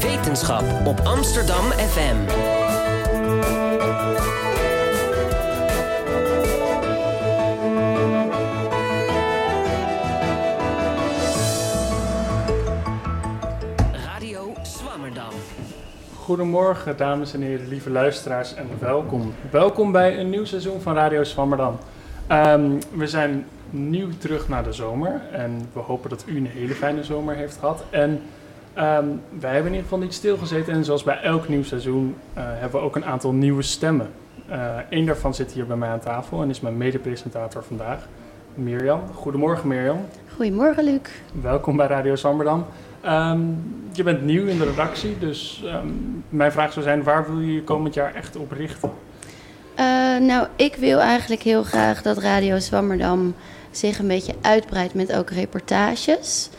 [0.00, 2.16] Wetenschap op Amsterdam FM.
[13.92, 15.32] Radio Swammerdam.
[16.14, 19.34] Goedemorgen, dames en heren, lieve luisteraars en welkom.
[19.50, 21.78] Welkom bij een nieuw seizoen van Radio Swammerdam.
[22.26, 26.74] Ehm, we zijn nieuw terug naar de zomer en we hopen dat u een hele
[26.74, 27.84] fijne zomer heeft gehad.
[27.90, 28.22] En
[28.78, 29.06] ehm,
[29.38, 32.80] wij hebben in ieder geval niet stilgezeten en zoals bij elk nieuw seizoen eh, hebben
[32.80, 34.10] we ook een aantal nieuwe stemmen.
[34.90, 38.06] Eén daarvan zit hier bij mij aan tafel en is mijn medepresentator vandaag,
[38.54, 39.00] Mirjam.
[39.14, 40.06] Goedemorgen Mirjam.
[40.34, 41.00] Goedemorgen, Luc.
[41.42, 42.66] Welkom bij Radio Zwammerdam.
[43.00, 43.40] Ehm,
[43.92, 45.86] je bent nieuw in de redactie, dus ehm,
[46.28, 48.90] mijn vraag zou zijn: waar wil je je komend jaar echt op richten?
[49.74, 49.84] Eh,
[50.20, 53.34] nou, ik wil eigenlijk heel graag dat Radio Zwammerdam
[53.70, 56.50] zich een beetje uitbreidt met ook reportages.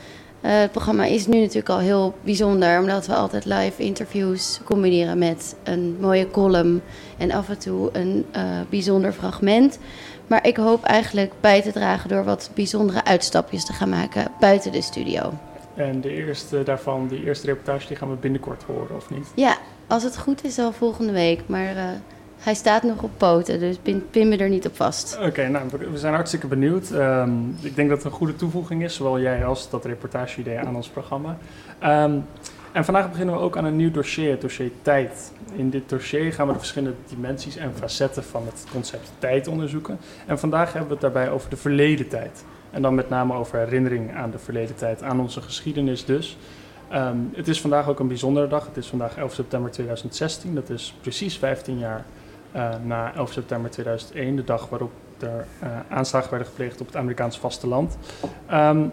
[0.42, 5.18] Eh, het programma is nu natuurlijk al heel bijzonder, omdat we altijd live interviews combineren
[5.18, 6.81] met een mooie column
[7.18, 9.80] en af en toe een eh, bijzonder fragment.
[10.28, 14.72] Maar ik hoop eigenlijk bij te dragen door wat bijzondere uitstapjes te gaan maken buiten
[14.72, 15.34] de studio.
[15.76, 19.28] En de eerste daarvan, die eerste reportage, die gaan we binnenkort horen, of niet?
[19.36, 21.84] Ja, als het goed is al volgende week, maar uh,
[22.40, 23.78] hij staat nog op poten, dus
[24.12, 25.20] pin, me er niet op vast.
[25.26, 26.90] Oké, nou, we zijn hartstikke benieuwd.
[26.90, 30.76] Um, ik denk dat het een goede toevoeging is, zowel jij als dat reportage-idee aan
[30.76, 31.38] ons programma.
[31.84, 32.26] Um,
[32.72, 35.31] en vandaag beginnen we ook aan een nieuw dossier, het dossier tijd.
[35.56, 39.98] In dit dossier gaan we de verschillende dimensies en facetten van het concept tijd onderzoeken.
[40.26, 42.44] En vandaag hebben we het daarbij over de verleden tijd.
[42.72, 46.38] En dan met name over herinnering aan de verleden tijd, aan onze geschiedenis dus.
[46.94, 48.66] Um, het is vandaag ook een bijzondere dag.
[48.66, 50.56] Het is vandaag 11 september 2016.
[50.56, 52.06] Dat is precies 15 jaar
[52.55, 56.95] uh, na 11 september 2001, de dag waarop er uh, aanslagen werden gepleegd op het
[56.95, 57.97] Amerikaans vasteland.
[58.52, 58.91] Um,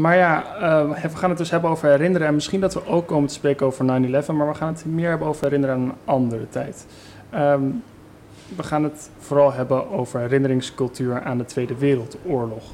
[0.00, 2.26] maar ja, uh, we gaan het dus hebben over herinneren.
[2.26, 3.88] En misschien dat we ook komen te spreken over 9-11,
[4.32, 6.86] maar we gaan het meer hebben over herinneren aan een andere tijd.
[7.34, 7.82] Um,
[8.56, 12.64] we gaan het vooral hebben over herinneringscultuur aan de Tweede Wereldoorlog.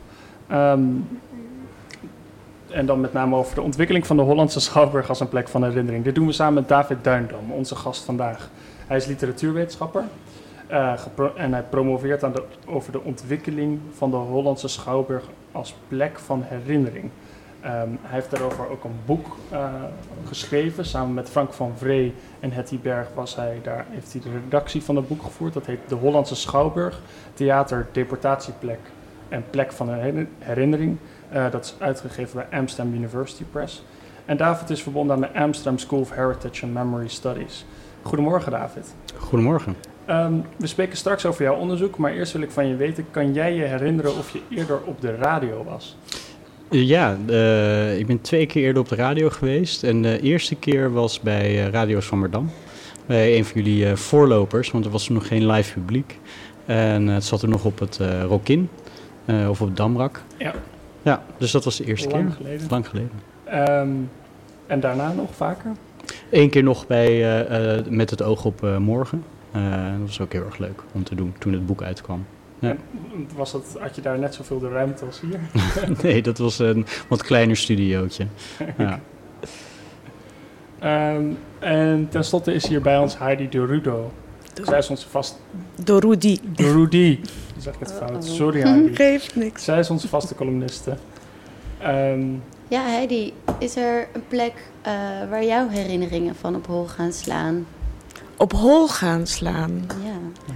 [2.75, 5.65] En dan met name over de ontwikkeling van de Hollandse Schouwburg als een plek van
[5.65, 6.05] herinnering.
[6.05, 8.51] Dit doen we samen met David Duindam, onze gast vandaag.
[8.87, 10.05] Hij is literatuurwetenschapper.
[10.71, 10.93] Uh,
[11.35, 16.43] en hij promoveert aan de, over de ontwikkeling van de Hollandse Schouwburg als plek van
[16.43, 17.05] herinnering.
[17.05, 19.69] Um, hij heeft daarover ook een boek uh,
[20.29, 20.85] geschreven.
[20.85, 24.83] Samen met Frank van Vree en Hetty Berg was hij, daar heeft hij de redactie
[24.83, 25.53] van het boek gevoerd.
[25.53, 27.01] Dat heet De Hollandse Schouwburg,
[27.35, 28.81] Theater, Deportatieplek
[29.29, 29.89] en Plek van
[30.39, 30.99] Herinnering.
[31.35, 33.83] Uh, dat is uitgegeven bij Amsterdam University Press.
[34.25, 37.65] En David is verbonden aan de Amsterdam School of Heritage and Memory Studies.
[38.03, 38.95] Goedemorgen David.
[39.17, 39.77] Goedemorgen.
[40.11, 43.33] Um, we spreken straks over jouw onderzoek, maar eerst wil ik van je weten: kan
[43.33, 45.97] jij je herinneren of je eerder op de radio was?
[46.71, 49.83] Ja, uh, ik ben twee keer eerder op de radio geweest.
[49.83, 52.51] En de eerste keer was bij uh, Radio Zwammerdam.
[53.07, 56.19] Bij een van jullie uh, voorlopers, want er was toen nog geen live publiek.
[56.67, 58.69] En het zat er nog op het Rokin,
[59.49, 60.23] of op het Damrak.
[60.39, 60.55] Ja.
[61.05, 62.35] Ja, dus dat was de eerste Lang keer.
[62.37, 62.67] geleden.
[62.71, 63.11] Lang geleden.
[63.53, 64.11] Um,
[64.67, 65.71] en daarna nog vaker?
[66.31, 67.47] Eén keer nog bij,
[67.89, 69.25] met het oog op morgen.
[69.57, 72.25] Uh, dat was ook heel erg leuk om te doen toen het boek uitkwam.
[72.59, 72.77] Ja.
[73.35, 75.41] Was dat, had je daar net zoveel de ruimte als hier?
[76.03, 78.27] nee, dat was een wat kleiner studiootje.
[78.79, 79.01] ja.
[81.15, 83.49] um, en tenslotte is hier bij ons Heidi
[84.63, 85.39] Zij is onze vast...
[85.85, 86.41] Dorudi.
[86.43, 87.21] Dorudi.
[87.59, 88.25] zeg ik het fout.
[88.25, 88.95] Sorry Heidi.
[89.05, 89.65] Geeft niks.
[89.65, 90.97] Zij is onze vaste columniste.
[91.87, 94.53] Um, ja, Heidi, is er een plek
[94.87, 94.93] uh,
[95.31, 97.67] waar jouw herinneringen van op hol gaan slaan?
[98.37, 99.87] op hol gaan slaan.
[100.05, 100.53] Ja.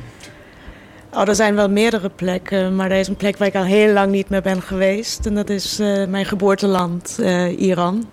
[1.21, 3.93] Oh, er zijn wel meerdere plekken, maar er is een plek waar ik al heel
[3.93, 5.27] lang niet meer ben geweest.
[5.27, 8.09] En dat is uh, mijn geboorteland, uh, Iran.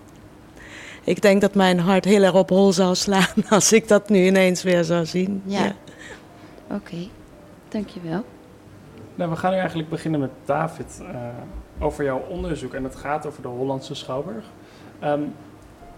[1.06, 4.26] Ik denk dat mijn hart heel erg op hol zou slaan als ik dat nu
[4.26, 5.42] ineens weer zou zien.
[5.44, 5.64] Ja.
[5.64, 5.74] ja.
[6.64, 7.10] Oké, okay.
[7.68, 8.24] dankjewel.
[9.14, 11.08] Nou, we gaan nu eigenlijk beginnen met David uh,
[11.78, 12.74] over jouw onderzoek.
[12.74, 14.44] En het gaat over de Hollandse Schouwburg.
[15.04, 15.34] Um,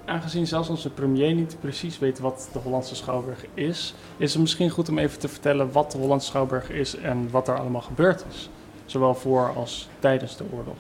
[0.05, 4.70] aangezien zelfs onze premier niet precies weet wat de Hollandse Schouwburg is, is het misschien
[4.70, 8.25] goed om even te vertellen wat de Hollandse Schouwburg is en wat er allemaal gebeurd
[8.31, 8.50] is.
[8.84, 10.76] Zowel voor als tijdens de oorlog.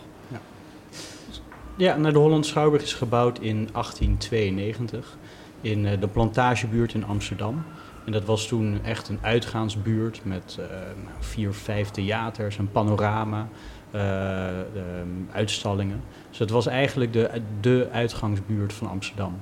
[1.78, 5.16] Ja, nou, de Hollandse Schouwburg is gebouwd in 1892
[5.60, 7.64] in uh, de plantagebuurt in Amsterdam.
[8.04, 10.66] En dat was toen echt een uitgaansbuurt met uh,
[11.18, 13.48] vier, vijf theaters, een panorama,
[13.94, 14.00] uh,
[14.72, 15.02] de,
[15.32, 16.02] uitstallingen.
[16.28, 17.30] Dus het was eigenlijk de,
[17.60, 19.38] de uitgangsbuurt van Amsterdam.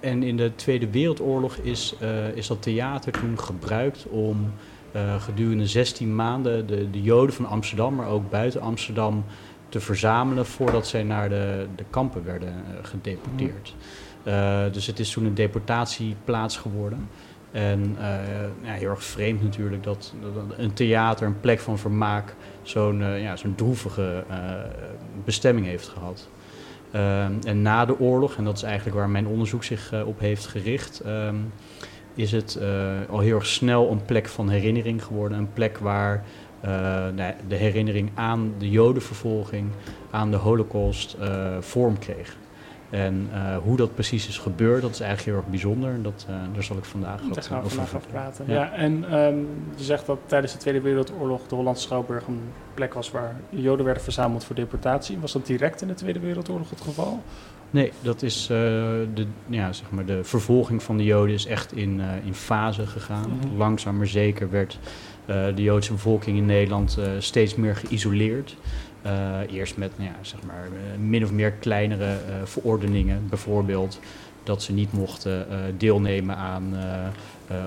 [0.00, 1.94] En in de Tweede Wereldoorlog is,
[2.34, 4.52] is dat theater toen gebruikt om
[5.18, 9.24] gedurende 16 maanden de, de Joden van Amsterdam, maar ook buiten Amsterdam,
[9.68, 13.74] te verzamelen voordat zij naar de, de kampen werden eh, gedeporteerd.
[14.24, 17.08] Uh, dus het is toen een deportatieplaats geworden.
[17.50, 18.04] En uh,
[18.62, 23.22] ja, heel erg vreemd natuurlijk dat, dat, een theater, een plek van vermaak, zo'n uh,
[23.22, 24.24] ja, zo'n droevige
[25.24, 26.28] bestemming heeft gehad.
[27.44, 31.02] en na de oorlog, en dat is eigenlijk waar mijn onderzoek zich op heeft gericht,
[31.06, 31.52] um,
[32.14, 32.58] is het
[33.10, 35.38] al heel erg snel een plek van herinnering geworden.
[35.38, 36.24] Een plek waar
[37.14, 39.70] nou, de herinnering aan de Jodenvervolging,
[40.10, 41.16] aan de Holocaust
[41.60, 42.36] vorm kreeg.
[42.90, 45.90] En uh, hoe dat precies is gebeurd, dat is eigenlijk heel erg bijzonder.
[45.90, 48.44] En dat, daar zal ik vandaag wat gaan over vandaag over praten.
[48.48, 52.40] Ja, ja en um, je zegt dat tijdens de Tweede Wereldoorlog de Hollandse Schouwburg een
[52.74, 55.18] plek was waar Joden werden verzameld voor deportatie.
[55.18, 57.22] Was dat direct in de Tweede Wereldoorlog het geval?
[57.70, 58.56] Nee, dat is uh,
[59.14, 63.30] de, ja, zeg maar de vervolging van de Joden is echt in, in fase gegaan.
[63.30, 63.58] Mm -hmm.
[63.58, 64.78] Langzaam maar zeker werd
[65.54, 68.56] de Joodse bevolking in Nederland steeds meer geïsoleerd.
[69.06, 73.26] Uh, eerst met nou ja, zeg maar, min of meer kleinere verordeningen.
[73.28, 74.00] Bijvoorbeeld
[74.42, 75.46] dat ze niet mochten
[75.76, 76.74] deelnemen aan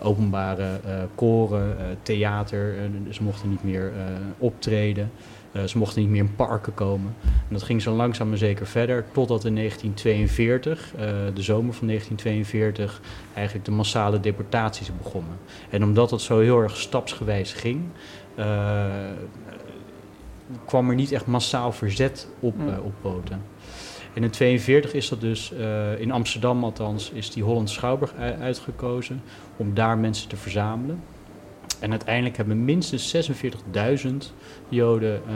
[0.01, 0.79] openbare
[1.15, 2.75] koren, theater.
[3.09, 3.91] ze mochten niet meer
[4.37, 5.11] optreden.
[5.65, 7.15] Ze mochten niet meer in parken komen.
[7.21, 9.05] En dat ging zo langzaam maar zeker verder.
[9.11, 10.93] Totdat in 1942,
[11.33, 13.01] de zomer van 1942,
[13.33, 15.37] eigenlijk de massale deportaties begonnen.
[15.69, 17.83] En omdat het zo heel erg stapsgewijs ging
[20.65, 22.67] kwam er niet echt massaal verzet op, Mm.
[22.67, 23.41] uh, op poten.
[24.13, 25.53] En in 42 is dat dus,
[25.97, 29.21] in Amsterdam althans, is die Hollandse Schouwburg uitgekozen
[29.57, 31.03] om daar mensen te verzamelen.
[31.81, 34.11] En uiteindelijk hebben minstens 46.000
[34.69, 35.35] Joden uh,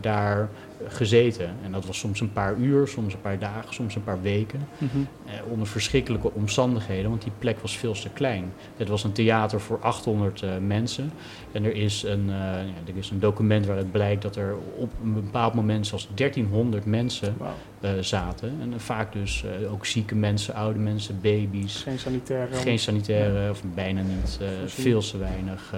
[0.00, 0.48] daar
[0.88, 1.50] gezeten.
[1.64, 4.68] En dat was soms een paar uur, soms een paar dagen, soms een paar weken.
[4.78, 5.06] Mm -hmm.
[5.26, 8.52] uh, onder verschrikkelijke omstandigheden, want die plek was veel te klein.
[8.76, 11.12] Het was een theater voor 800 uh, mensen.
[11.52, 14.92] En er is, een, uh, ja, er is een document waaruit blijkt dat er op
[15.02, 18.02] een bepaald moment zelfs 1300 mensen wow.
[18.02, 18.58] zaten.
[18.60, 21.82] En vaak dus ook zieke mensen, oude mensen, baby's.
[21.82, 22.54] Geen sanitaire.
[22.54, 23.50] Geen sanitaire, ja.
[23.50, 24.38] of bijna niet.
[24.66, 25.74] veel te weinig.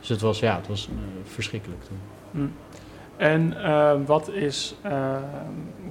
[0.00, 0.88] dus het was, ja, het was
[1.24, 1.98] verschrikkelijk toen.
[2.30, 2.52] Mm.
[3.16, 5.16] En uh, wat is, uh,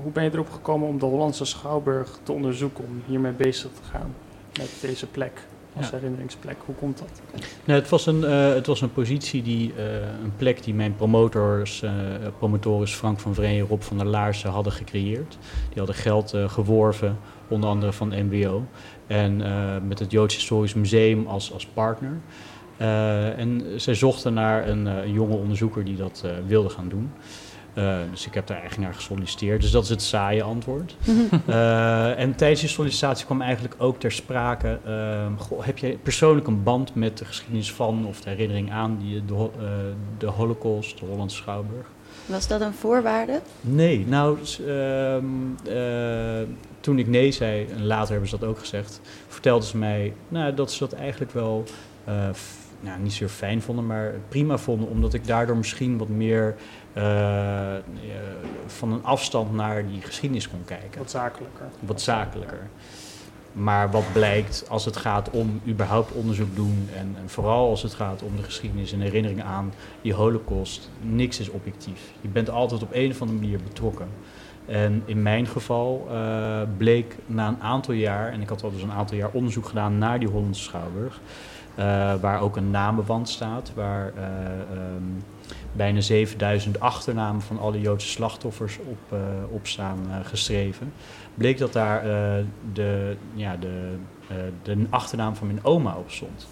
[0.01, 3.89] hoe ben je erop gekomen om de Hollandse Schouwburg te onderzoeken, om hiermee bezig te
[3.91, 4.15] gaan
[4.57, 5.31] met deze plek
[5.77, 5.95] als ja.
[5.95, 6.57] herinneringsplek?
[6.65, 7.21] Hoe komt dat?
[7.65, 9.73] Nou, het, was een, uh, het was een positie, die,
[10.23, 11.83] een plek die mijn promotors,
[12.37, 15.37] promotoris Frank van Vreen en Rob van der Laarsen hadden gecreëerd.
[15.69, 17.17] Die hadden geld geworven,
[17.47, 18.63] onder andere van MBO.
[19.07, 19.37] En
[19.87, 22.17] met het Joods Historisch Museum als, als partner.
[22.81, 27.11] Uh, en zij zochten naar een uh, jonge onderzoeker die dat uh, wilde gaan doen.
[28.11, 29.61] dus ik heb daar eigenlijk naar gesolliciteerd.
[29.61, 30.95] Dus dat is het saaie antwoord.
[32.23, 34.79] en tijdens die sollicitatie kwam eigenlijk ook ter sprake...
[35.37, 38.05] Goh, heb je persoonlijk een band met de geschiedenis van...
[38.05, 39.49] of de herinnering aan die, de,
[40.17, 41.85] de Holocaust, de Hollandse Schouwburg?
[42.25, 43.41] Was dat een voorwaarde?
[43.61, 44.37] Nee, nou...
[46.79, 49.01] toen ik nee zei, en later hebben ze dat ook gezegd...
[49.27, 51.63] vertelden ze mij nou, dat ze dat eigenlijk wel
[52.81, 56.55] nou, niet zo fijn vonden, maar prima vonden, omdat ik daardoor misschien wat meer
[56.97, 57.79] uh, uh,
[58.65, 60.99] van een afstand naar die geschiedenis kon kijken.
[60.99, 61.65] Wat zakelijker.
[61.79, 62.69] Wat zakelijker.
[63.53, 67.93] Maar wat blijkt als het gaat om überhaupt onderzoek doen en, en, vooral als het
[67.93, 72.01] gaat om de geschiedenis en herinneringen aan die holocaust, niks is objectief.
[72.21, 74.07] Je bent altijd op een of andere manier betrokken.
[74.65, 78.81] En in mijn geval uh, bleek na een aantal jaar, en ik had al dus
[78.81, 81.19] een aantal jaar onderzoek gedaan naar die Hollandse Schouwburg,
[82.21, 84.23] waar ook een namenwand staat, waar uh,
[84.95, 85.23] um,
[85.73, 90.93] bijna 7000 achternamen van alle Joodse slachtoffers op, uh, op staan geschreven,
[91.35, 92.03] bleek dat daar
[92.73, 93.95] de, ja, de,
[94.63, 96.47] de achternaam van mijn oma op stond.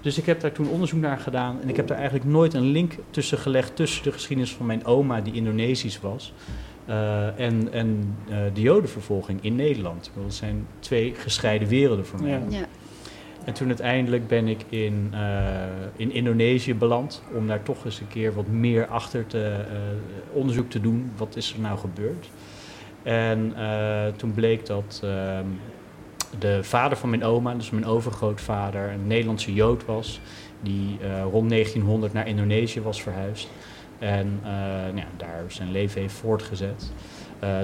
[0.00, 2.70] Dus ik heb daar toen onderzoek naar gedaan en ik heb daar eigenlijk nooit een
[2.70, 6.32] link tussen gelegd tussen de geschiedenis van mijn oma, die Indonesisch was,
[6.88, 10.10] uh, en, en uh, de Jodenvervolging in Nederland.
[10.24, 12.30] Dat zijn twee gescheiden werelden voor mij.
[12.30, 12.40] Ja.
[12.48, 12.64] ja.
[13.44, 15.20] En toen uiteindelijk ben ik in, uh,
[15.96, 19.64] in Indonesië beland om daar toch eens een keer wat meer achter te
[20.32, 21.12] onderzoek te doen.
[21.16, 22.30] Wat is er nou gebeurd?
[23.02, 23.54] En
[24.16, 25.44] toen bleek dat ehm,
[26.38, 30.20] de vader van mijn oma, dus mijn overgrootvader, een Nederlandse Jood was.
[30.60, 30.98] Die
[31.30, 33.48] rond 1900 naar Indonesië was verhuisd.
[33.98, 36.92] En nou ja, daar zijn leven heeft voortgezet.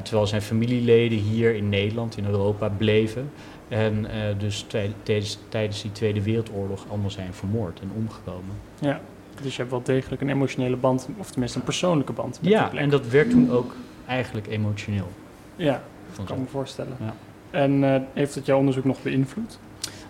[0.02, 3.30] Terwijl zijn familieleden hier in Nederland, in Europa, bleven.
[3.68, 4.66] En uh, dus
[5.02, 8.54] tijdens, tijdens die Tweede Wereldoorlog allemaal zijn vermoord en omgekomen.
[8.80, 9.00] Ja,
[9.42, 12.38] dus je hebt wel degelijk een emotionele band, of tenminste een persoonlijke band.
[12.42, 13.74] Met ja, en dat werd toen ook
[14.06, 15.08] eigenlijk emotioneel.
[15.56, 15.82] Ja,
[16.16, 16.96] dat kan me voorstellen.
[17.00, 17.14] Ja.
[17.50, 19.58] En heeft het jouw onderzoek nog beïnvloed?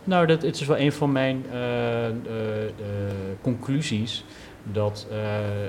[0.04, 1.44] Nou, dat, het is wel een van mijn
[3.40, 4.24] conclusies.
[4.72, 5.16] dat, eh,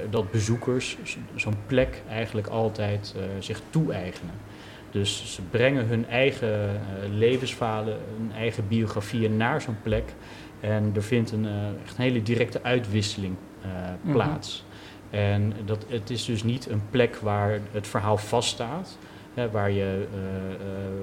[0.10, 0.98] dat bezoekers
[1.36, 4.34] zo'n plek eigenlijk altijd eh, zich toe-eigenen.
[4.98, 6.80] Dus ze brengen hun eigen eh,
[7.12, 10.14] levensverhalen, hun eigen biografieën naar zo'n plek.
[10.60, 11.52] En er vindt een, eh,
[11.86, 13.70] echt een hele directe uitwisseling eh,
[14.02, 14.12] Mhm.
[14.12, 14.66] plaats.
[15.10, 18.98] En dat, het is dus niet een plek waar het verhaal vaststaat.
[19.34, 20.08] Hè, waar je,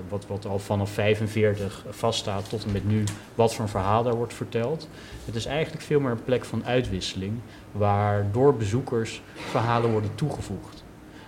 [0.09, 4.15] wat, wat al vanaf 45 vaststaat tot en met nu, wat voor een verhaal daar
[4.15, 4.89] wordt verteld.
[5.25, 7.33] Het is eigenlijk veel meer een plek van uitwisseling,
[7.73, 10.84] waar door bezoekers verhalen worden toegevoegd.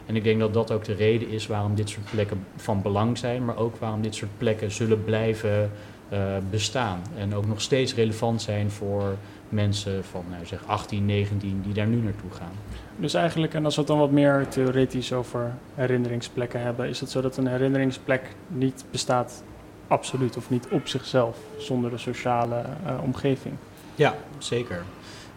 [0.06, 3.18] En ik denk dat dat ook de reden is waarom dit soort plekken van belang
[3.18, 5.70] zijn, maar ook waarom dit soort plekken zullen blijven
[6.08, 7.02] eh, bestaan.
[7.18, 9.16] En ook nog steeds relevant zijn voor
[9.48, 12.52] mensen van nou, zeg 18, 19 die daar nu naartoe gaan.
[12.96, 17.10] Dus eigenlijk, en als we het dan wat meer theoretisch over herinneringsplekken hebben, is het
[17.10, 19.42] zo dat een herinneringsplek niet bestaat
[19.88, 23.54] absoluut of niet op zichzelf zonder de sociale eh, omgeving.
[23.94, 24.82] Ja, zeker.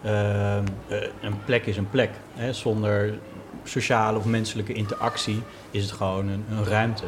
[0.03, 2.10] Ehm, eh, een plek is een plek.
[2.34, 2.53] Hè.
[2.53, 3.13] Zonder
[3.63, 5.41] sociale of menselijke interactie
[5.72, 7.06] is het gewoon een, ruimte.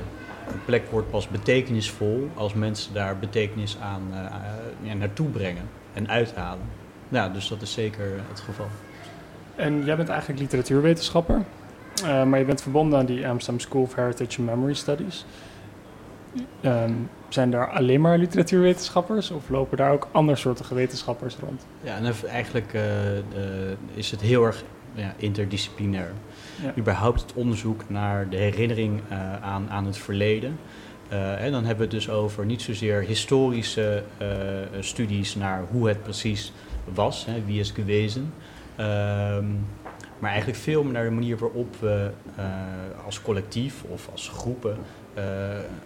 [0.48, 4.26] Een plek wordt pas betekenisvol als mensen daar betekenis aan eh,
[4.82, 6.66] ja, naartoe brengen en uithalen.
[7.10, 8.68] Ja, dus dat is zeker het geval.
[9.56, 11.42] En jij bent eigenlijk literatuurwetenschapper,
[12.04, 15.26] eh, maar je bent verbonden aan die Amsterdam School of Heritage and Memory Studies.
[16.62, 16.94] Ehm,
[17.30, 21.66] zijn daar alleen maar literatuurwetenschappers of lopen daar ook andersoortige wetenschappers rond?
[21.82, 22.82] Ja, en eigenlijk eh,
[23.94, 26.12] is het heel erg ja, interdisciplinair.
[26.64, 26.74] Ja.
[26.78, 30.60] Überhaupt het onderzoek naar de herinnering eh, aan, aan het verleden.
[31.10, 34.04] Eh, en dan hebben we het dus over niet zozeer historische
[34.80, 36.54] studies naar hoe het precies
[36.94, 38.34] was, hè, wie is gewezen.
[38.76, 39.46] Ehm,
[40.20, 42.12] maar eigenlijk veel meer naar de manier waarop we
[43.06, 44.78] als collectief of als groepen
[45.14, 45.24] eh,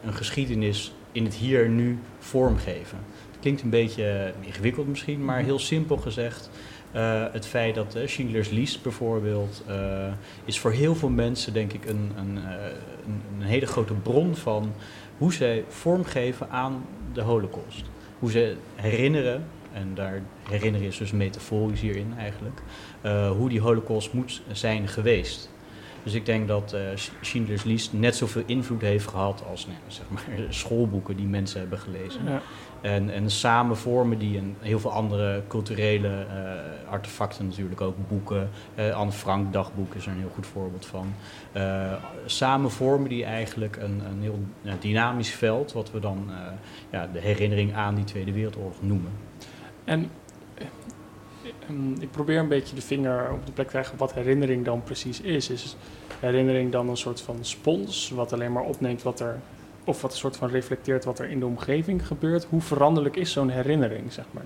[0.05, 2.97] een geschiedenis in het hier en nu vormgeven.
[3.31, 6.49] Het klinkt een beetje ingewikkeld misschien, maar heel simpel gezegd.
[6.91, 10.07] eh, het feit dat uh, Schindler's List bijvoorbeeld eh,
[10.45, 12.65] is voor heel veel mensen denk ik een, een, eh,
[13.05, 14.73] een, een hele grote bron van
[15.17, 17.85] hoe zij vormgeven aan de holocaust.
[18.19, 22.61] Hoe ze herinneren, en daar herinneren is dus metaforisch hierin eigenlijk,
[23.01, 25.49] eh, hoe die holocaust moet zijn geweest.
[26.05, 26.81] Dus ik denk dat eh,
[27.21, 31.79] Schindler's List net zoveel invloed heeft gehad als nou, zeg maar, schoolboeken die mensen hebben
[31.79, 32.21] gelezen.
[32.25, 32.41] Ja.
[32.85, 38.49] En, en samen vormen die en heel veel andere culturele eh, artefacten natuurlijk ook, boeken.
[38.75, 41.13] eh, Anne Frank dagboek is er een heel goed voorbeeld van.
[41.51, 41.93] Eh,
[42.25, 44.39] samen vormen die eigenlijk een, een heel
[44.79, 46.29] dynamisch veld, wat we dan
[46.89, 49.11] ja, de herinnering aan die Tweede Wereldoorlog noemen.
[49.83, 50.09] En
[51.59, 54.65] eh, ehm, ik probeer een beetje de vinger op de plek te krijgen wat herinnering
[54.65, 55.49] dan precies is.
[55.49, 55.75] Is
[56.19, 59.39] herinnering dan een soort van spons, wat alleen maar opneemt wat er,
[59.83, 62.45] of wat een soort van reflecteert wat er in de omgeving gebeurt?
[62.49, 64.45] Hoe veranderlijk is zo'n herinnering, zeg maar?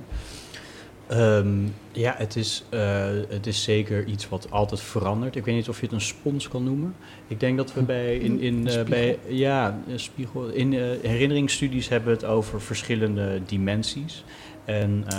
[1.09, 1.57] Ehm,
[1.91, 5.35] ja, het is, eh, het is zeker iets wat altijd verandert.
[5.35, 6.95] Ik weet niet of je het een spons kan noemen.
[7.27, 8.89] Ik denk dat we bij, in, in, eh, Spiegel.
[8.89, 10.47] bij ja, spiegel.
[10.49, 14.23] In eh, herinneringsstudies hebben we het over verschillende dimensies.
[14.65, 15.17] En eh,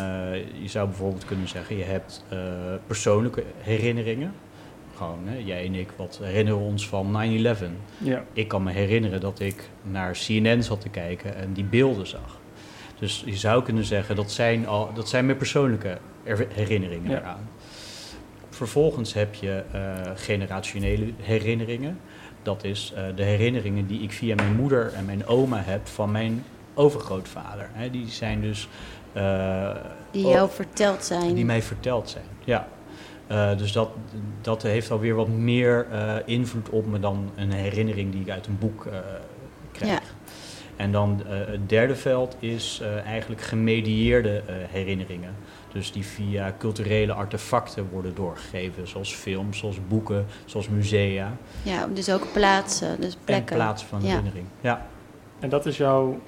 [0.62, 2.38] je zou bijvoorbeeld kunnen zeggen, je hebt eh,
[2.87, 4.32] persoonlijke herinneringen.
[4.97, 7.06] Gewoon, hè, jij en ik, wat herinneren ons van
[7.56, 7.64] 9-11?
[7.99, 12.06] Ja, Ik kan me herinneren dat ik naar CNN zat te kijken en die beelden
[12.06, 12.38] zag.
[12.99, 17.18] Dus je zou kunnen zeggen, dat zijn, al, dat zijn mijn persoonlijke er- herinneringen Ja.
[17.18, 17.49] eraan.
[18.50, 19.80] Vervolgens heb je eh,
[20.14, 21.99] generationele herinneringen.
[22.42, 26.44] Dat is de herinneringen die ik via mijn moeder en mijn oma heb van mijn
[26.75, 27.68] overgrootvader.
[27.90, 28.68] Die zijn dus...
[29.12, 29.70] eh,
[30.10, 31.34] Die oh, jou verteld zijn.
[31.34, 32.68] die mij verteld zijn, ja.
[33.26, 33.90] Eh, dus dat,
[34.40, 38.46] dat heeft alweer wat meer eh, invloed op me dan een herinnering die ik uit
[38.46, 38.98] een boek eh,
[39.72, 39.90] krijg.
[39.92, 40.00] Ja.
[40.76, 45.34] En dan eh, het derde veld is eh, eigenlijk gemedieerde eh, herinneringen.
[45.72, 51.32] Dus die via culturele artefacten worden doorgegeven, zoals films, zoals boeken, zoals musea.
[51.62, 53.56] Ja, dus ook plaatsen, dus En plekken.
[53.56, 54.06] plaatsen van Ja.
[54.08, 54.46] herinnering.
[54.60, 54.86] Ja.
[55.40, 56.20] en dat is jouw...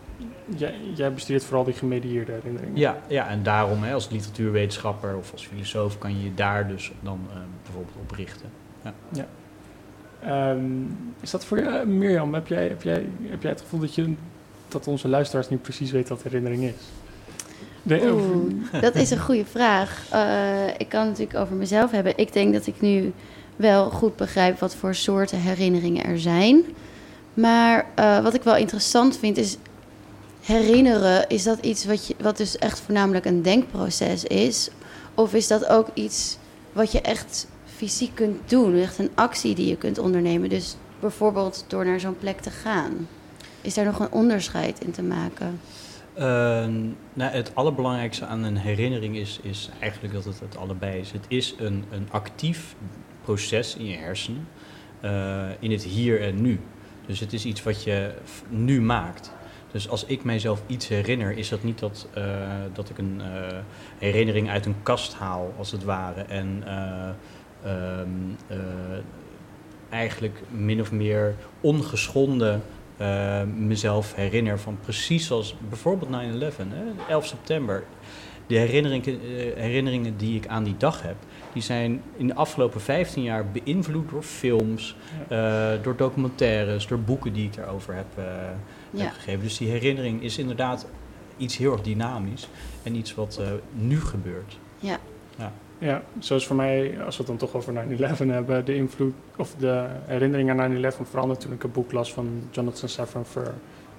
[0.57, 2.77] Jij, jij bestudeert vooral die gemedieerde herinneringen.
[2.77, 6.93] Ja, ja, en daarom hè, als literatuurwetenschapper of als filosoof kan je je daar dus
[7.01, 8.51] dan eh, bijvoorbeeld op richten.
[10.23, 10.61] Ehm,
[11.21, 14.15] is dat voor jou, Mirjam, heb jij, heb, jij, heb jij het gevoel dat, je,
[14.69, 16.75] dat onze luisteraars niet precies weten wat herinnering is?
[17.83, 20.07] Nee, Oeh, dat is een goede vraag.
[20.11, 22.13] Eh, ik kan het natuurlijk over mezelf hebben.
[22.17, 23.13] Ik denk dat ik nu
[23.57, 26.65] wel goed begrijp wat voor soorten herinneringen er zijn.
[27.35, 29.57] Maar eh, wat ik wel interessant vind is
[30.43, 31.29] herinneren.
[31.29, 34.71] Is dat iets wat, je, wat dus echt voornamelijk een denkproces is?
[35.15, 36.39] Of is dat ook iets
[36.73, 38.77] wat je echt fysiek kunt doen?
[38.77, 40.49] Echt een actie die je kunt ondernemen.
[40.49, 43.09] Dus bijvoorbeeld door naar zo'n plek te gaan.
[43.61, 45.61] Is daar nog een onderscheid in te maken?
[46.19, 46.23] Uh,
[47.13, 51.11] nou, het allerbelangrijkste aan een herinnering is, is eigenlijk dat het het allebei is.
[51.11, 52.75] Het is een, een actief
[53.25, 54.49] proces in je hersenen,
[55.05, 56.61] uh, in het hier en nu.
[57.07, 58.15] Dus het is iets wat je
[58.49, 59.33] nu maakt.
[59.73, 62.25] Dus als ik mijzelf iets herinner, is dat niet dat, uh,
[62.73, 63.59] dat ik een uh,
[63.99, 66.23] herinnering uit een kast haal, als het ware.
[66.23, 66.65] En
[67.67, 68.37] um,
[69.89, 72.63] eigenlijk min of meer ongeschonden
[73.57, 76.11] mezelf herinner van precies zoals bijvoorbeeld
[76.55, 76.57] 9-11,
[77.09, 77.85] 11 september.
[78.47, 79.21] De herinneringen,
[79.57, 81.17] herinneringen die ik aan die dag heb,
[81.53, 84.97] die zijn in de afgelopen 15 jaar beïnvloed door films,
[85.29, 85.75] ja.
[85.75, 88.25] uh, door documentaires, door boeken die ik daarover heb, uh,
[88.93, 89.05] ja.
[89.05, 89.41] heb, gegeven.
[89.41, 90.87] Dus die herinnering is inderdaad
[91.37, 92.49] iets heel erg dynamisch
[92.83, 94.59] en iets wat uh, nu gebeurt.
[94.79, 94.99] Ja.
[95.37, 95.53] ja.
[95.79, 99.55] Ja, zoals voor mij, als we het dan toch over 9-11 hebben, de invloed of
[99.59, 103.55] de herinnering aan 9-11 verandert toen ik een boek las van Jonathan Safran Foer,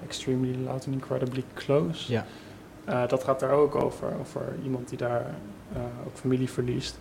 [0.06, 2.12] Extremely Loud and Incredibly Close.
[2.12, 2.26] Ja.
[2.90, 5.36] Uh, dat gaat daar ook over, over iemand die daar
[5.76, 6.98] uh, ook familie verliest.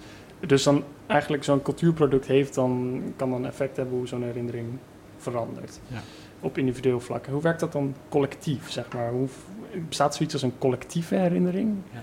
[0.47, 4.69] Dus dan eigenlijk zo'n cultuurproduct heeft, dan kan dan effect hebben hoe zo'n herinnering
[5.17, 5.81] verandert.
[5.89, 6.01] Ja.
[6.43, 7.27] Op individueel vlak.
[7.27, 9.11] Hoe werkt dat dan collectief, zeg maar?
[9.11, 9.29] Hoe,
[9.89, 11.77] bestaat zoiets als een collectieve herinnering?
[11.93, 12.03] Ja.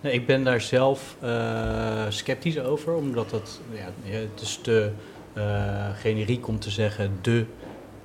[0.00, 4.90] Nee, ik ben daar zelf uh, sceptisch over, omdat dat, ja, het is te
[5.34, 7.44] uh, generiek om te zeggen de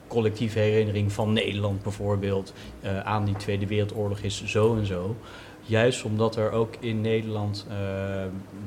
[0.07, 5.15] collectieve herinnering van Nederland bijvoorbeeld uh, aan die Tweede Wereldoorlog is zo en zo.
[5.67, 7.67] Juist omdat er ook in Nederland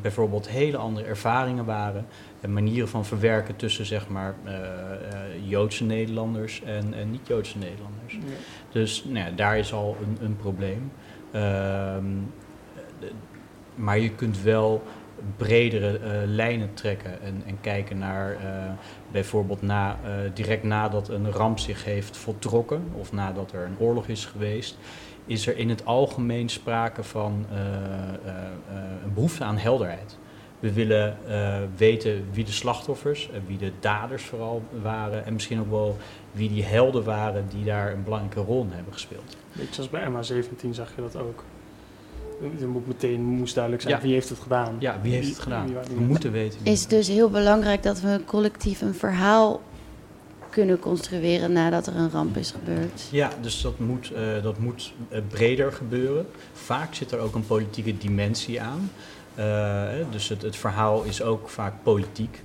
[0.02, 2.06] bijvoorbeeld hele andere ervaringen waren en
[2.46, 4.58] manieren van verwerken tussen zeg maar uh, uh,
[5.48, 8.12] Joodse Nederlanders en, en niet-Joodse Nederlanders.
[8.12, 8.18] Ja.
[8.72, 10.92] Dus nou ja, daar is al een, een probleem.
[11.30, 12.04] Ehm,
[13.74, 14.82] maar je kunt wel
[15.36, 18.36] bredere lijnen trekken en, en kijken naar
[19.12, 19.98] bijvoorbeeld na,
[20.34, 24.78] direct nadat een ramp zich heeft voltrokken of nadat er een oorlog is geweest
[25.26, 27.46] is er in het algemeen sprake van
[29.04, 30.18] een behoefte aan helderheid.
[30.60, 31.16] We willen
[31.76, 35.24] weten wie de slachtoffers en wie de daders vooral waren.
[35.26, 35.96] En misschien ook wel
[36.32, 39.36] wie die helden waren die daar een belangrijke rol in hebben gespeeld.
[39.52, 41.44] Beetje zoals bij MH17 zag je dat ook.
[42.60, 44.02] Er moet meteen moest duidelijk zijn ja.
[44.02, 44.76] wie heeft het gedaan.
[44.78, 45.66] Ja, wie heeft het gedaan.
[45.66, 46.58] Wie, wie, wie, we moeten weten.
[46.62, 49.60] Wie is dus heel belangrijk dat we collectief een verhaal
[50.50, 53.02] kunnen construeren nadat er een ramp is gebeurd.
[53.10, 56.26] Ja, dus dat moet, uh, dat moet uh, breder gebeuren.
[56.52, 58.90] Vaak zit er ook een politieke dimensie aan.
[59.38, 62.42] Uh, dus het, het, verhaal is ook vaak politiek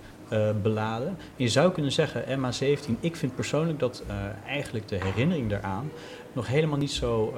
[0.62, 1.18] beladen.
[1.36, 4.04] Je zou kunnen zeggen, MA17, ik vind persoonlijk dat
[4.46, 5.92] eigenlijk de herinnering daaraan
[6.34, 7.34] nog helemaal niet zo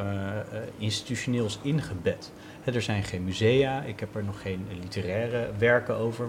[0.78, 2.32] institutioneel is ingebed.
[2.64, 6.28] er zijn geen musea, ik heb er nog geen literaire werken over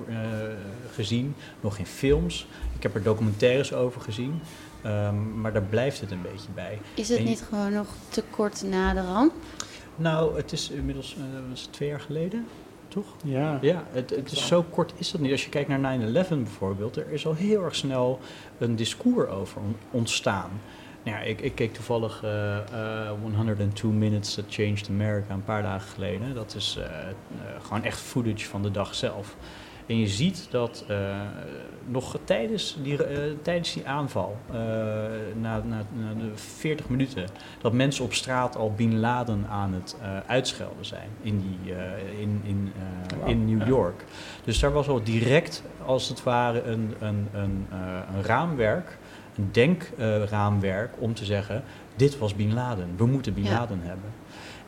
[0.95, 2.47] gezien, nog geen films.
[2.77, 4.41] Ik heb er documentaires over gezien,
[4.87, 6.79] um, maar daar blijft het een beetje bij.
[6.95, 9.33] Is het en niet gewoon nog te kort na de ramp?
[9.97, 11.25] Nou, het is inmiddels uh,
[11.71, 12.47] twee jaar geleden,
[12.97, 13.17] toch?
[13.25, 13.59] Ja.
[13.61, 15.31] Ja, het, het is zo kort is dat niet.
[15.31, 18.21] Als je kijkt naar 9-11 bijvoorbeeld, er is al heel erg snel
[18.59, 20.51] een discours over ontstaan.
[21.03, 25.63] Nou ja, ik, ik keek toevallig uh, uh, 102 Minutes That Changed America een paar
[25.63, 26.35] dagen geleden.
[26.35, 26.85] Dat is uh,
[27.63, 29.37] gewoon echt footage van de dag zelf.
[29.87, 31.21] En je ziet dat uh,
[31.87, 34.57] nog tijdens die, uh, tijdens die aanval, uh,
[35.41, 37.27] na, na, na, de 40 minuten,
[37.61, 39.97] dat mensen op straat al Bin Laden aan het
[40.27, 41.75] uitschelden zijn in, die,
[42.21, 42.73] in, in,
[43.19, 43.29] wow.
[43.29, 44.05] in New York.
[44.45, 47.67] Dus daar was al direct, als het ware, een, een, een,
[48.15, 48.99] een raamwerk,
[49.37, 51.63] een denkraamwerk om te zeggen:
[51.97, 53.89] dit was Bin Laden, we moeten Bin Laden ja.
[53.89, 54.11] hebben.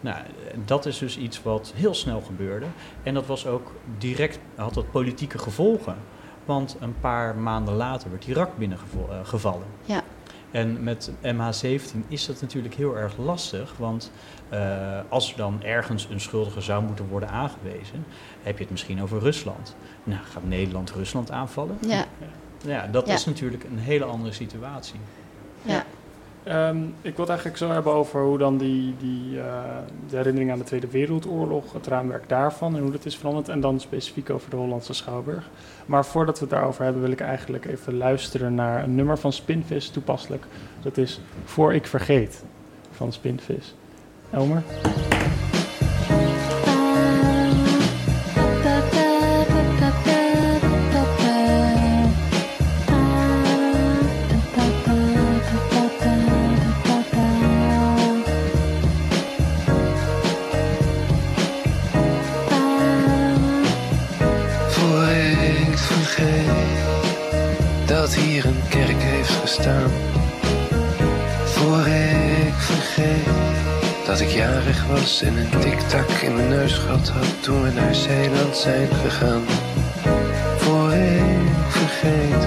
[0.00, 0.16] Nou,
[0.64, 2.66] dat is dus iets wat heel snel gebeurde.
[3.02, 5.96] En dat was ook direct, had dat politieke gevolgen.
[6.44, 9.66] Want een paar maanden later werd Irak binnengevallen.
[9.84, 10.02] Ja.
[10.50, 13.74] En met MH17 is dat natuurlijk heel erg lastig.
[13.76, 14.12] Want
[14.52, 18.04] uh, als er dan ergens een schuldige zou moeten worden aangewezen,
[18.42, 19.76] heb je het misschien over Rusland.
[20.04, 21.78] Nou, gaat Nederland Rusland aanvallen?
[21.86, 22.04] Ja.
[22.64, 23.12] Ja, dat ja.
[23.12, 25.00] is natuurlijk een hele andere situatie.
[25.62, 25.84] Ja.
[26.50, 29.44] Um, ik wil het eigenlijk zo hebben over hoe dan die, die uh,
[30.08, 33.48] de herinnering aan de Tweede Wereldoorlog, het raamwerk daarvan en hoe dat is veranderd.
[33.48, 35.48] En dan specifiek over de Hollandse Schouwburg.
[35.86, 39.32] Maar voordat we het daarover hebben, wil ik eigenlijk even luisteren naar een nummer van
[39.32, 40.44] Spinvis, toepasselijk.
[40.82, 42.44] Dat is Voor ik vergeet
[42.90, 43.74] van Spinvis.
[44.30, 44.62] Elmer?
[74.78, 78.88] Jarig was en een tiktak in mijn neus gehad had toen we naar Zeeland zijn
[78.88, 79.42] gegaan.
[80.56, 80.92] Voor
[81.68, 82.46] vergeet,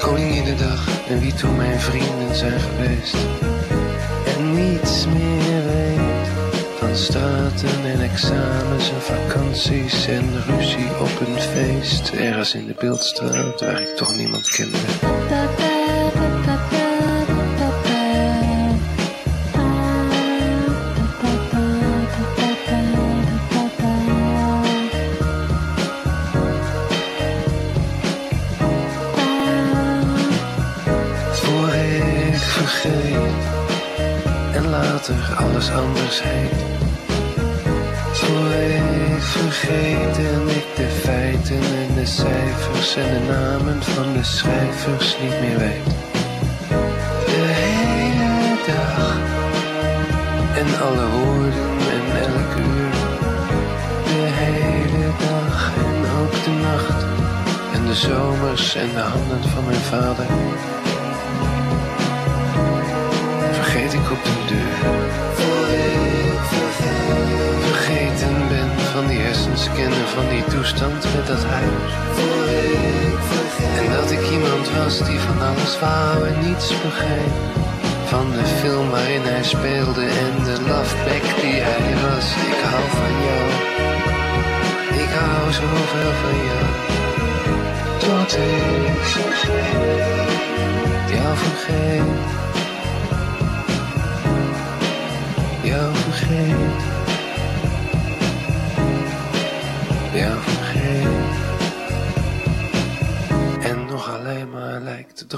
[0.00, 3.16] Koninginnedag en wie toen mijn vrienden zijn geweest.
[4.36, 6.28] En niets meer weet
[6.78, 12.10] van straten en examens en vakanties en ruzie op een feest.
[12.10, 14.78] Ergens in de beeldstraat waar ik toch niemand kende.
[35.64, 36.62] Alles anders heet.
[38.12, 44.24] Voor ik vergeet en ik de feiten en de cijfers en de namen van de
[44.24, 45.84] schrijvers niet meer weet.
[47.26, 49.16] De hele dag
[50.60, 52.90] en alle woorden en elk uur.
[54.04, 57.04] De hele dag en ook de nacht
[57.74, 60.26] en de zomers en de handen van mijn vader.
[63.52, 64.73] Vergeet ik op de deur.
[69.92, 71.92] Van die toestand met dat huis.
[73.78, 77.34] En dat ik iemand was die van alles wou en niets begreep.
[78.04, 82.26] Van de film waarin hij speelde en de loveback die hij was.
[82.50, 83.46] Ik hou van jou.
[85.02, 86.66] Ik hou zoveel van jou.
[87.98, 89.04] Tot ik.
[91.14, 92.04] Jou vergeet.
[95.62, 97.03] Jou vergeet.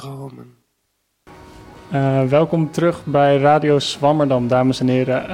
[0.01, 0.55] Dromen.
[1.93, 5.31] Uh, welkom terug bij Radio Zwammerdam, dames en heren.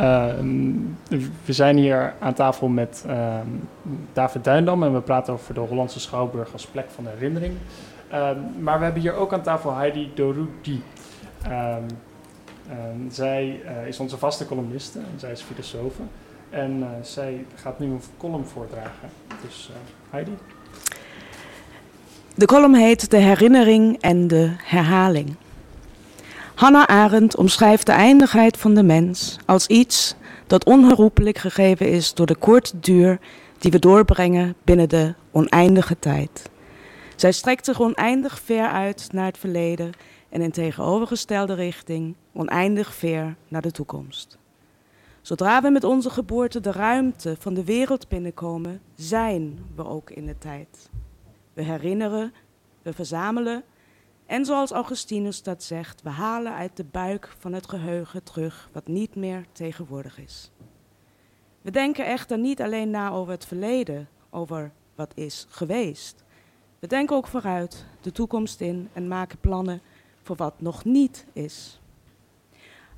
[1.10, 3.36] Uh, we zijn hier aan tafel met uh,
[4.12, 7.54] David Duindam en we praten over de Hollandse Schouwburg als plek van herinnering.
[8.60, 10.82] maar we hebben hier ook aan tafel Heidi Dorudi.
[13.08, 15.94] zij is onze vaste columniste en zij is filosoof.
[16.50, 19.08] En zij gaat nu een column voordragen.
[19.42, 19.70] Dus
[20.10, 20.32] Heidi.
[22.34, 25.36] De column heet De herinnering en de herhaling.
[26.54, 30.14] Hannah Arendt omschrijft de eindigheid van de mens als iets
[30.46, 33.18] dat onherroepelijk gegeven is door de korte duur
[33.58, 36.50] die we doorbrengen binnen de oneindige tijd.
[37.16, 39.92] Zij strekt zich oneindig ver uit naar het verleden
[40.28, 44.38] en in tegenovergestelde richting oneindig ver naar de toekomst.
[45.22, 50.26] Zodra we met onze geboorte de ruimte van de wereld binnenkomen, zijn we ook in
[50.26, 50.90] de tijd.
[51.52, 52.34] We herinneren,
[52.82, 53.64] we verzamelen
[54.26, 58.86] en zoals Augustinus dat zegt, we halen uit de buik van het geheugen terug wat
[58.86, 60.50] niet meer tegenwoordig is.
[61.62, 66.24] We denken echter niet alleen na over het verleden, over wat is geweest.
[66.78, 69.80] We denken ook vooruit, de toekomst in en maken plannen
[70.22, 71.80] voor wat nog niet is.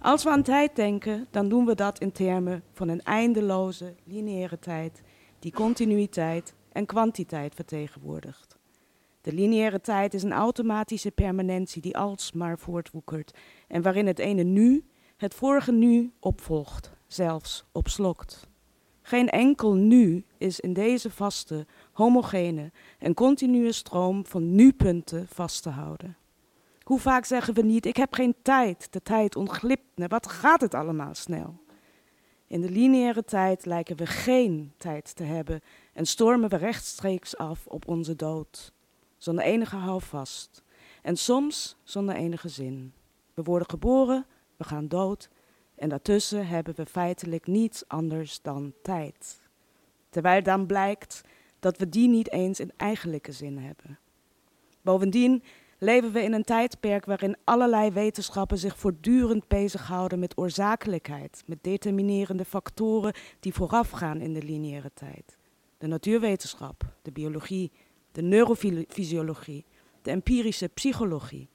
[0.00, 4.58] Als we aan tijd denken, dan doen we dat in termen van een eindeloze lineaire
[4.58, 5.02] tijd
[5.38, 8.58] die continuïteit en kwantiteit vertegenwoordigt.
[9.20, 14.84] De lineaire tijd is een automatische permanentie die alsmaar voortwoekert en waarin het ene nu
[15.16, 18.48] het vorige nu opvolgt, zelfs opslokt.
[19.02, 25.70] Geen enkel nu is in deze vaste, homogene en continue stroom van nu-punten vast te
[25.70, 26.16] houden.
[26.82, 30.60] Hoe vaak zeggen we niet: Ik heb geen tijd, de tijd ontglipt me, wat gaat
[30.60, 31.62] het allemaal snel?
[32.46, 35.60] In de lineaire tijd lijken we geen tijd te hebben
[35.92, 38.72] en stormen we rechtstreeks af op onze dood
[39.24, 40.62] zonder enige houvast
[41.02, 42.92] en soms zonder enige zin.
[43.34, 44.26] We worden geboren,
[44.56, 45.28] we gaan dood
[45.74, 49.40] en daartussen hebben we feitelijk niets anders dan tijd.
[50.10, 51.20] Terwijl dan blijkt
[51.58, 53.98] dat we die niet eens in eigenlijke zin hebben.
[54.82, 55.42] Bovendien
[55.78, 62.44] leven we in een tijdperk waarin allerlei wetenschappen zich voortdurend bezighouden met oorzakelijkheid, met determinerende
[62.44, 65.36] factoren die voorafgaan in de lineaire tijd.
[65.78, 67.72] De natuurwetenschap, de biologie,
[68.12, 69.64] de neurofysiologie,
[70.02, 71.48] de empirische psychologie.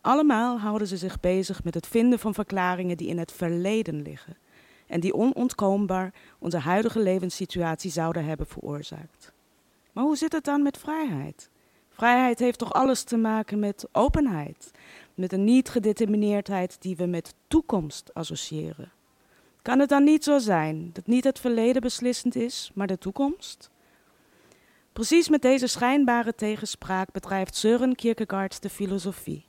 [0.00, 4.36] Allemaal houden ze zich bezig met het vinden van verklaringen die in het verleden liggen
[4.86, 9.32] en die onontkoombaar onze huidige levenssituatie zouden hebben veroorzaakt.
[9.92, 11.50] Maar hoe zit het dan met vrijheid?
[11.92, 14.70] Vrijheid heeft toch alles te maken met openheid,
[15.14, 18.92] met een niet gedetermineerdheid die we met toekomst associëren.
[19.62, 23.70] Kan het dan niet zo zijn dat niet het verleden beslissend is, maar de toekomst?
[24.92, 29.44] Precies met deze schijnbare tegenspraak bedrijft Søren Kierkegaard de filosofie.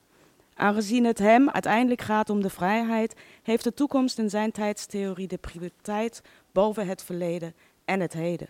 [0.56, 5.38] Aangezien het hem uiteindelijk gaat om de vrijheid, heeft de toekomst in zijn tijdstheorie de
[5.38, 8.50] prioriteit boven het verleden en het heden.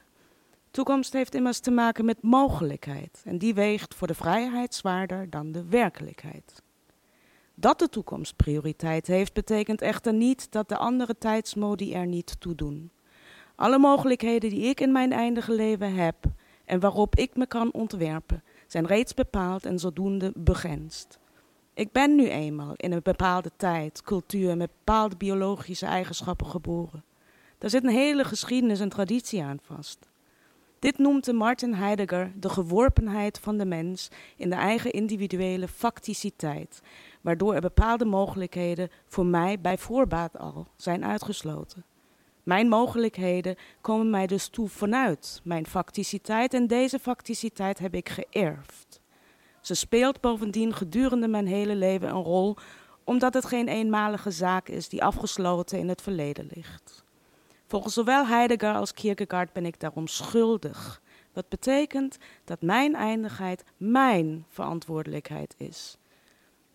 [0.74, 5.52] Toekomst heeft immers te maken met mogelijkheid en die weegt voor de vrijheid zwaarder dan
[5.52, 6.62] de werkelijkheid.
[7.56, 12.56] Dat de toekomst prioriteit heeft, betekent echter niet dat de andere tijdsmodi er niet toe
[12.56, 12.92] doen.
[13.56, 16.16] Alle mogelijkheden die ik in mijn eindige leven heb
[16.66, 21.20] en waarop ik me kan ontwerpen, zijn reeds bepaald en zodoende begrensd.
[21.74, 27.04] Ik ben nu eenmaal in een bepaalde tijd, cultuur met bepaalde biologische eigenschappen geboren.
[27.58, 30.12] Daar zit een hele geschiedenis en traditie aan vast.
[30.84, 36.82] Dit noemt de Martin Heidegger de geworpenheid van de mens in de eigen individuele facticiteit,
[37.22, 41.86] waardoor er bepaalde mogelijkheden voor mij bij voorbaat al zijn uitgesloten.
[42.44, 49.02] Mijn mogelijkheden komen mij dus toe vanuit mijn facticiteit en deze facticiteit heb ik geërfd.
[49.62, 52.58] Ze speelt bovendien gedurende mijn hele leven een rol,
[53.04, 57.03] omdat het geen eenmalige zaak is die afgesloten in het verleden ligt.
[57.74, 61.02] Volgens zowel Heidegger als Kierkegaard ben ik daarom schuldig.
[61.34, 65.98] Wat betekent dat mijn eindigheid mijn verantwoordelijkheid is.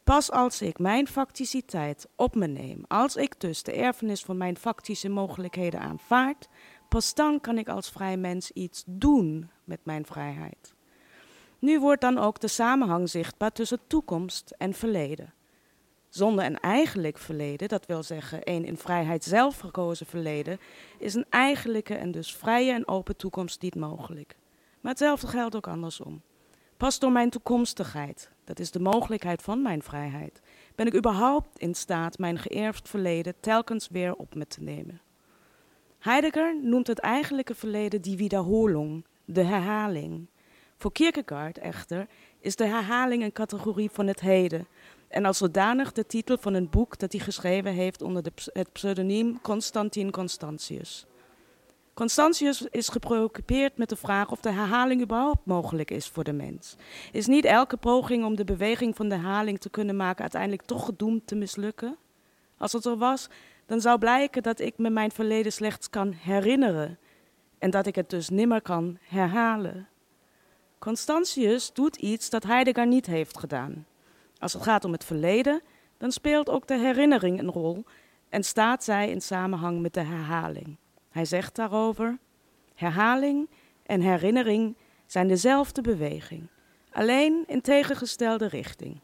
[0.05, 4.57] Pas als ik mijn facticiteit op me neem, als ik dus de erfenis van mijn
[4.57, 6.49] factische mogelijkheden aanvaard,
[6.89, 10.75] pas dan kan ik als vrij mens iets doen met mijn vrijheid.
[11.59, 15.33] Nu wordt dan ook de samenhang zichtbaar tussen toekomst en verleden.
[16.09, 20.59] Zonder een eigenlijk verleden, dat wil zeggen een in vrijheid zelf gekozen verleden,
[20.99, 24.37] is een eigenlijke en dus vrije en open toekomst niet mogelijk.
[24.81, 26.23] Maar hetzelfde geldt ook andersom.
[26.77, 30.41] Pas door mijn toekomstigheid, dat is de mogelijkheid van mijn vrijheid,
[30.75, 35.01] ben ik überhaupt in staat mijn geërfd verleden telkens weer op me te nemen.
[35.99, 40.27] Heidegger noemt het eigenlijke verleden die Wiederholung, de herhaling.
[40.77, 42.07] Voor Kierkegaard echter
[42.41, 44.67] is de herhaling een categorie van het heden,
[45.09, 48.73] en als zodanig de titel van een boek dat hij geschreven heeft onder de, het
[48.73, 51.07] pseudoniem Constantin Constantius.
[51.95, 56.77] Constantius is gepreoccupeerd met de vraag of de herhaling überhaupt mogelijk is voor de mens.
[57.13, 60.85] Is niet elke poging om de beweging van de herhaling te kunnen maken uiteindelijk toch
[60.85, 61.97] gedoemd te mislukken?
[62.59, 63.29] Als het zo was,
[63.67, 66.99] dan zou blijken dat ik me mijn verleden slechts kan herinneren
[67.59, 69.89] en dat ik het dus nimmer kan herhalen.
[70.79, 73.87] Constantius doet iets dat Heidegger niet heeft gedaan.
[74.39, 75.63] Als het gaat om het verleden,
[75.97, 77.85] dan speelt ook de herinnering een rol
[78.29, 80.77] en staat zij in samenhang met de herhaling.
[81.11, 82.19] Hij zegt daarover:
[82.75, 83.51] herhaling
[83.83, 86.49] en herinnering zijn dezelfde beweging,
[86.93, 89.01] alleen in tegengestelde richting.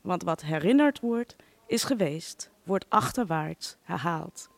[0.00, 4.48] Want wat herinnerd wordt, is geweest, wordt achterwaarts herhaald.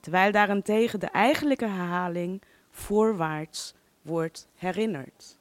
[0.00, 5.38] Terwijl daarentegen de eigenlijke herhaling voorwaarts wordt herinnerd.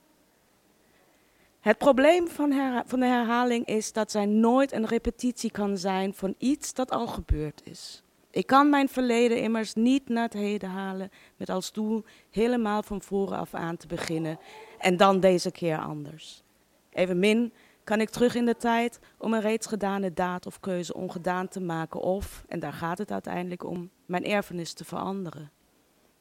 [1.61, 6.73] Het probleem van, de herhaling is dat zij nooit een repetitie kan zijn van iets
[6.73, 8.03] dat al gebeurd is.
[8.31, 13.01] Ik kan mijn verleden immers niet naar het heden halen met als doel helemaal van
[13.01, 14.39] voren af aan te beginnen
[14.77, 16.43] en dan deze keer anders.
[16.89, 21.47] Evenmin kan ik terug in de tijd om een reeds gedane daad of keuze ongedaan
[21.47, 25.51] te maken of, en daar gaat het uiteindelijk om, mijn erfenis te veranderen.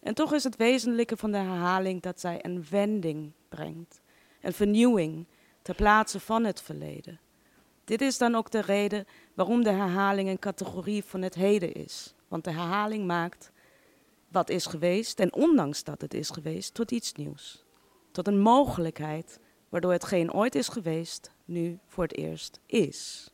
[0.00, 3.99] En toch is het wezenlijke van de herhaling dat zij een wending brengt
[4.40, 5.26] een vernieuwing
[5.62, 7.20] ter plaatse van het verleden.
[7.84, 12.14] Dit is dan ook de reden waarom de herhaling een categorie van het heden is.
[12.28, 13.52] Want de herhaling maakt
[14.28, 17.64] wat is geweest, en ondanks dat het is geweest, tot iets nieuws.
[18.10, 23.30] Tot een mogelijkheid waardoor hetgeen ooit is geweest, nu voor het eerst is.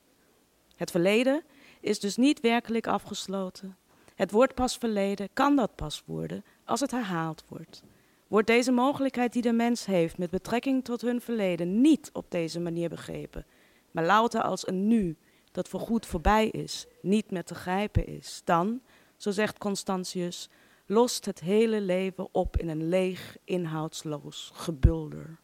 [0.76, 1.42] Het verleden
[1.80, 3.76] is dus niet werkelijk afgesloten.
[4.14, 7.82] Het wordt pas verleden, kan dat pas worden, als het herhaald wordt.
[8.26, 12.60] Wordt deze mogelijkheid die de mens heeft met betrekking tot hun verleden niet op deze
[12.60, 13.46] manier begrepen,
[13.90, 15.16] maar louter als een nu
[15.52, 18.80] dat voorgoed voorbij is, niet meer te grijpen is, dan,
[19.16, 20.48] zo zegt Constantius,
[20.86, 25.38] lost het hele leven op in een leeg, inhoudsloos gebulder.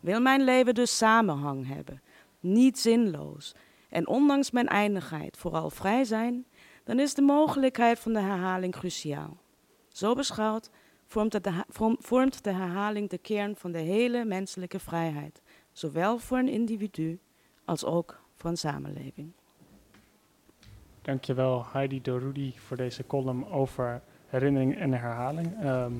[0.00, 2.02] Wil mijn leven dus samenhang hebben,
[2.40, 3.54] niet zinloos,
[3.88, 6.46] en ondanks mijn eindigheid vooral vrij zijn,
[6.84, 9.36] dan is de mogelijkheid van de herhaling cruciaal.
[9.88, 10.70] Zo beschouwd
[11.06, 11.64] vormt de,
[12.00, 15.42] vormt de herhaling de kern van de hele menselijke vrijheid,
[15.72, 17.18] zowel voor een individu
[17.64, 19.32] als ook voor een samenleving.
[21.02, 25.64] Dankjewel Heidi Dorudi voor deze column over herinnering en herhaling.
[25.64, 25.98] Um,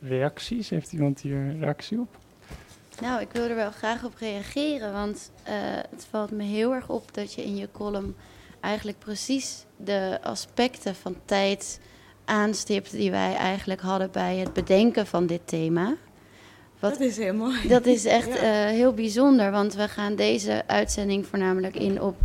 [0.00, 0.70] reacties?
[0.70, 2.18] Heeft iemand hier een reactie op?
[3.00, 5.50] Nou, ik wil er wel graag op reageren, want uh,
[5.90, 8.16] het valt me heel erg op dat je in je column
[8.60, 11.80] eigenlijk precies de aspecten van tijd
[12.24, 15.96] aanstipt die wij eigenlijk hadden bij het bedenken van dit thema.
[16.78, 17.68] Wat, dat is heel mooi.
[17.68, 22.16] Dat is echt uh, heel bijzonder, want we gaan deze uitzending voornamelijk in op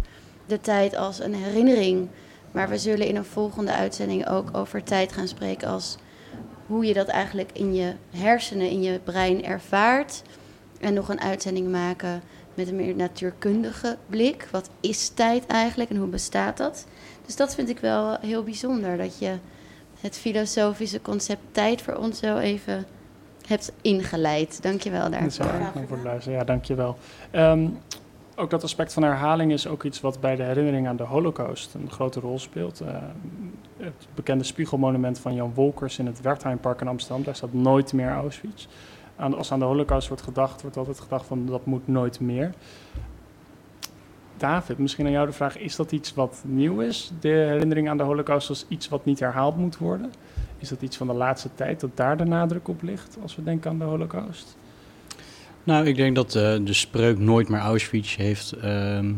[0.46, 2.08] de tijd als een herinnering.
[2.52, 5.98] Maar we zullen in een volgende uitzending ook over tijd gaan spreken als
[6.66, 10.22] hoe je dat eigenlijk in je hersenen, in je brein ervaart.
[10.80, 12.22] En nog een uitzending maken
[12.54, 14.48] met een meer natuurkundige blik.
[14.52, 16.86] Wat is tijd eigenlijk en hoe bestaat dat?
[17.26, 19.38] Dus dat vind ik wel heel bijzonder, dat je
[20.02, 22.86] het filosofische concept tijd voor ons zo even
[23.48, 24.62] hebt ingeleid.
[24.62, 25.66] Dank je wel Dat is wel daarvoor.
[25.66, 26.38] erg mooi voor de luisteren.
[26.38, 26.98] Ja, dankjewel.
[27.32, 27.68] Ehm
[28.40, 31.74] ook dat aspect van herhaling is ook iets wat bij de herinnering aan de Holocaust
[31.74, 32.82] een grote rol speelt.
[32.82, 32.88] Eh,
[33.78, 38.10] het bekende spiegelmonument van Jan Wolkers in het Wertheimpark in Amsterdam, daar staat nooit meer
[38.10, 38.68] Auschwitz.
[39.16, 42.52] Aan, als aan de Holocaust wordt gedacht, wordt altijd gedacht van dat moet nooit meer.
[44.38, 47.12] David, misschien aan jou de vraag, is dat iets wat nieuw is?
[47.20, 50.12] De herinnering aan de Holocaust als iets wat niet herhaald moet worden?
[50.58, 53.44] Is dat iets van de laatste tijd dat daar de nadruk op ligt als we
[53.44, 54.58] denken aan de Holocaust?
[55.64, 59.14] Nou, ik denk dat eh, de spreuk Nooit meer Auschwitz heeft ehm,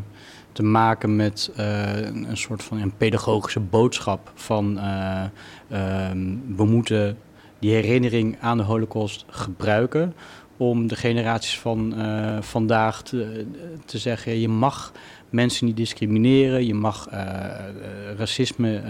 [0.51, 5.23] te maken met eh, een, soort van een pedagogische boodschap van eh,
[5.69, 7.17] ehm, we moeten
[7.60, 10.13] die herinnering aan de Holocaust gebruiken
[10.60, 13.45] om de generaties van eh, vandaag te,
[13.86, 14.91] te zeggen je mag
[15.30, 18.82] mensen niet discrimineren, je mag eh, eh, racisme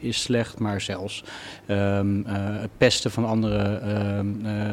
[0.00, 1.24] is slecht, maar zelfs
[1.66, 4.70] ehm, eh, het pesten van andere ehm, eh,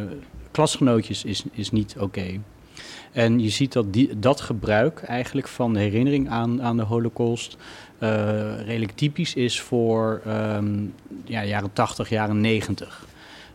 [0.51, 2.39] klasgenootjes is, is niet oké.
[3.11, 3.85] En je ziet dat
[4.17, 7.57] dat gebruik eigenlijk van de herinnering aan, aan de Holocaust
[8.65, 10.85] redelijk typisch is voor ehm,
[11.25, 13.05] ja, jaren 80, jaren 90.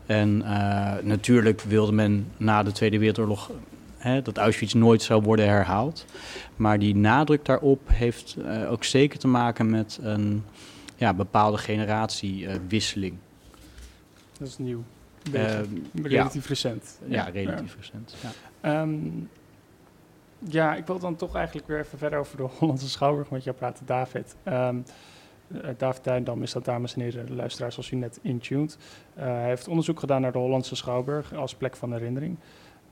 [0.08, 3.50] En eh, natuurlijk wilde men na de Tweede Wereldoorlog
[3.96, 6.04] hè, dat Auschwitz nooit zou worden herhaald.
[6.56, 10.44] Maar die nadruk daarop heeft eh, ook zeker te maken met een
[10.96, 13.14] ja, bepaalde generatiewisseling.
[14.38, 14.84] Dat is nieuw.
[15.22, 16.08] Eh, Beetje, ja.
[16.08, 16.98] relatief recent.
[17.06, 18.14] ja, relatief recent.
[18.22, 18.30] Ja.
[18.60, 18.98] Ehm,
[20.38, 23.56] ja, ik wil dan toch eigenlijk weer even verder over de Hollandse Schouwburg met jou
[23.56, 24.36] praten, David.
[24.42, 24.68] Eh,
[25.76, 28.78] David Dijndam is dat, dames en heren, de luisteraars, als u net intuned.
[29.14, 32.36] Eh hij heeft onderzoek gedaan naar de Hollandse Schouwburg als plek van herinnering.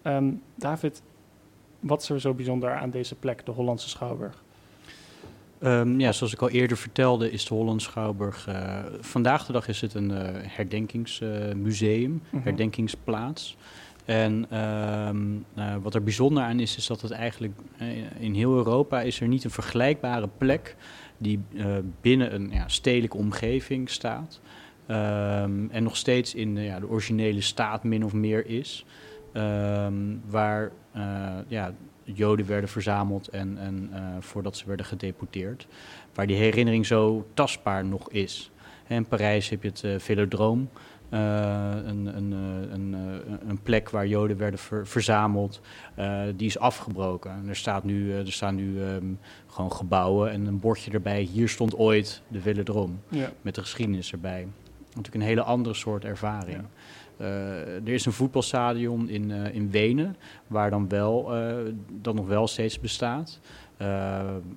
[0.02, 1.02] Ehm, David,
[1.80, 4.42] wat is er zo bijzonder aan deze plek, de Hollandse Schouwburg?
[5.58, 8.46] Ehm, ja, zoals ik al eerder vertelde, is de Holland Schouwburg.
[8.48, 12.42] eh, vandaag de dag is het een eh, herdenkingsmuseum, Mhm.
[12.42, 13.56] herdenkingsplaats.
[14.04, 15.16] En ehm,
[15.54, 17.88] eh, wat er bijzonder aan is, is dat het eigenlijk eh,
[18.18, 20.76] in heel Europa is er niet een vergelijkbare plek
[21.18, 24.40] die eh, binnen een ja, stedelijke omgeving staat.
[24.86, 28.84] Ehm, en nog steeds in de, ja, de originele staat min of meer is.
[29.32, 29.94] Ehm,
[30.26, 31.02] waar eh,
[31.48, 31.74] ja,
[32.04, 35.66] Joden werden verzameld en, en eh, voordat ze werden gedeporteerd.
[36.14, 38.50] Waar die herinnering zo tastbaar nog is.
[38.86, 40.68] In Parijs heb je het eh Velodroom.
[41.08, 45.60] Eh, een, een, eh, een, eh, een plek waar Joden werden ver- verzameld.
[46.36, 47.30] Die is afgebroken.
[47.30, 49.04] En er, staat nu, er staan nu ehm,
[49.46, 51.20] gewoon gebouwen en een bordje erbij.
[51.22, 52.40] Hier stond ooit de
[53.08, 53.30] Ja.
[53.42, 54.46] met de geschiedenis erbij.
[54.86, 56.62] Natuurlijk een hele andere soort ervaring.
[57.18, 60.16] Er is een voetbalstadion in, in Wenen,
[60.46, 61.54] waar dan wel, eh,
[62.00, 63.40] dat nog wel steeds bestaat.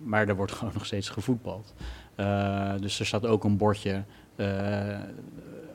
[0.04, 1.74] Maar daar wordt gewoon nog steeds gevoetbald.
[2.80, 4.04] Dus er staat ook een bordje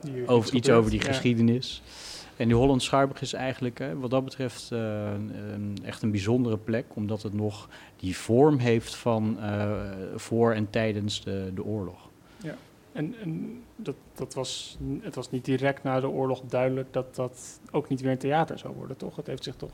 [0.07, 1.05] eh, over, iets over die Ja.
[1.07, 1.81] geschiedenis.
[2.37, 4.79] En die Holland Schouwburg is eigenlijk eh, wat dat betreft eh,
[5.53, 9.71] een- echt een bijzondere plek, omdat het nog die vorm heeft van eh,
[10.15, 12.09] voor en tijdens de, de oorlog.
[12.91, 17.59] En, en dat, dat was, het was niet direct na de oorlog duidelijk dat dat
[17.71, 19.15] ook niet weer een theater zou worden, toch?
[19.15, 19.69] Het heeft zich toch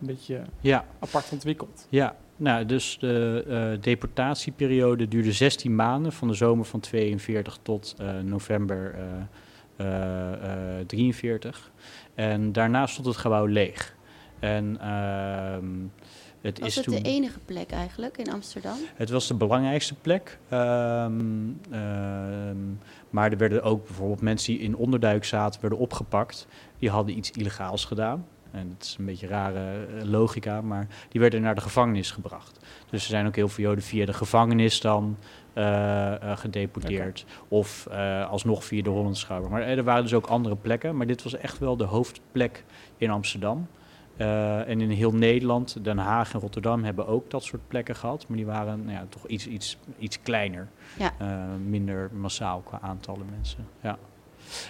[0.00, 1.86] een beetje Ja, apart ontwikkeld.
[1.88, 8.94] Ja, nou, dus de deportatieperiode duurde 16 maanden, van de zomer van 42 tot november
[8.94, 9.22] eh, eh, eh,
[10.86, 11.70] 43.
[12.14, 13.96] En daarna stond het gebouw leeg.
[14.38, 15.66] En ehm,
[16.40, 16.94] het Was is het toen...
[16.94, 18.76] de enige plek eigenlijk in Amsterdam?
[18.94, 20.38] Het was de belangrijkste plek.
[20.48, 22.56] Ehm, ehm,
[23.10, 26.46] maar er werden ook bijvoorbeeld mensen die in onderduik zaten, werden opgepakt.
[26.78, 28.26] Die hadden iets illegaals gedaan.
[28.50, 32.58] En dat is een beetje rare eh, logica, maar die werden naar de gevangenis gebracht.
[32.90, 35.16] Dus er zijn ook heel veel Joden via de gevangenis dan
[35.52, 37.24] eh, eh, gedeporteerd.
[37.48, 39.52] Of eh, alsnog via de Hollandse Schouwburg.
[39.52, 40.96] Maar er waren dus ook andere plekken.
[40.96, 42.64] Maar dit was echt wel de hoofdplek
[42.96, 43.66] in Amsterdam.
[44.16, 48.24] En in heel Nederland, Den Haag en Rotterdam hebben ook dat soort plekken gehad.
[48.28, 50.68] Maar die waren nou ja, toch iets, iets, iets kleiner.
[50.98, 51.12] Ja.
[51.66, 53.66] Minder massaal qua aantallen mensen.
[53.80, 53.98] Ja.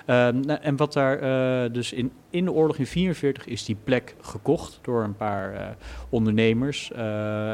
[0.06, 3.76] Ehm, nou, en wat daar eh, dus in, in de oorlog in 1944 is die
[3.84, 5.66] plek gekocht door een paar eh,
[6.08, 7.00] ondernemers eh,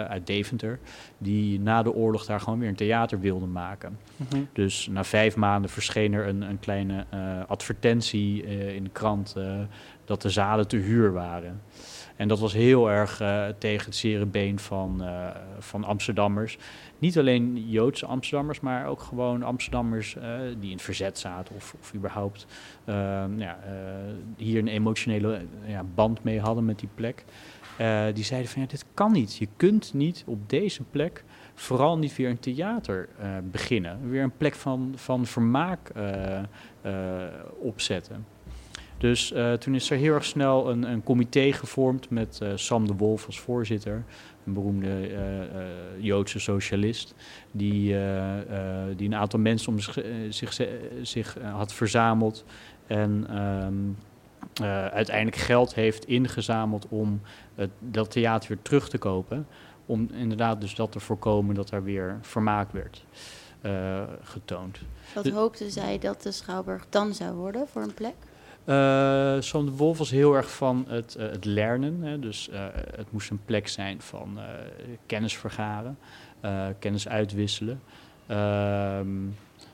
[0.05, 0.79] uit Deventer.
[1.19, 3.99] Die na de oorlog daar gewoon weer een theater wilden maken.
[4.16, 4.43] Mhm.
[4.53, 7.07] Dus na vijf maanden verscheen er een, een kleine
[7.47, 8.43] advertentie
[8.75, 9.37] in de krant
[10.05, 11.61] dat de zalen te huur waren.
[12.19, 16.59] En dat was heel erg uh, tegen het zere been van, uh, van Amsterdammers.
[16.99, 20.23] Niet alleen Joodse Amsterdammers, maar ook gewoon Amsterdammers uh,
[20.59, 22.47] die in het verzet zaten of, of überhaupt
[23.37, 23.59] ja,
[24.37, 27.25] hier een emotionele ja, band mee hadden met die plek.
[28.14, 29.37] die zeiden van ja, dit kan niet.
[29.37, 33.09] Je kunt niet op deze plek vooral niet weer een theater
[33.51, 34.11] beginnen.
[34.11, 35.93] Weer een plek van, van vermaak
[37.59, 38.27] opzetten.
[38.99, 42.86] Dus uh, toen is er heel erg snel een, een comité gevormd met uh, Sam
[42.86, 44.05] de Wolf als voorzitter,
[44.44, 45.18] een beroemde uh,
[46.05, 47.14] Joodse socialist,
[47.51, 47.96] die,
[48.96, 50.61] die een aantal mensen om zich, zich,
[51.03, 52.44] zich had verzameld
[52.86, 53.96] en um,
[54.92, 57.20] uiteindelijk geld heeft ingezameld om
[57.55, 59.46] het, dat theater weer terug te kopen.
[59.86, 63.05] Om inderdaad dus dat te voorkomen dat er weer vermaak werd
[64.22, 64.78] getoond.
[65.14, 68.14] Wat hoopten zij dat de Schouwburg dan zou worden voor een plek?
[68.69, 72.03] Uh, Sam de Wolf was heel erg van het, uh, het lernen.
[72.03, 72.19] Hè.
[72.19, 72.64] Dus uh,
[72.97, 74.39] het moest een plek zijn van
[75.07, 75.99] kennis vergaren,
[76.79, 77.81] kennis uitwisselen.
[78.27, 79.09] Ehm,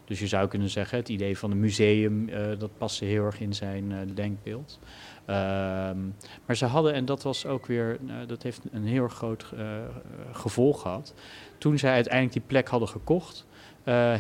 [0.04, 3.54] dus je zou kunnen zeggen, het idee van een museum, dat paste heel erg in
[3.54, 4.78] zijn denkbeeld.
[5.24, 5.98] Ehm,
[6.46, 9.52] maar ze hadden, en dat was ook weer, dat heeft een heel groot
[10.32, 11.14] gevolg gehad.
[11.58, 13.46] Toen zij uiteindelijk die plek hadden gekocht,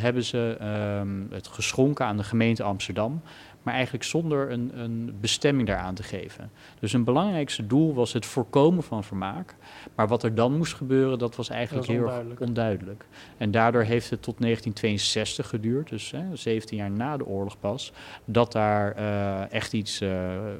[0.00, 0.56] hebben ze
[1.00, 3.22] um, het geschonken aan de gemeente Amsterdam
[3.64, 6.50] maar eigenlijk zonder een, een bestemming daaraan te geven.
[6.80, 9.54] Dus een belangrijkste doel was het voorkomen van vermaak.
[9.94, 12.40] Maar wat er dan moest gebeuren, dat was eigenlijk heel onduidelijk.
[12.40, 13.04] onduidelijk.
[13.36, 17.92] En daardoor heeft het tot 1962 geduurd, dus hè, 17 jaar na de oorlog pas,
[18.24, 20.50] dat daar uh, echt iets uh, uh,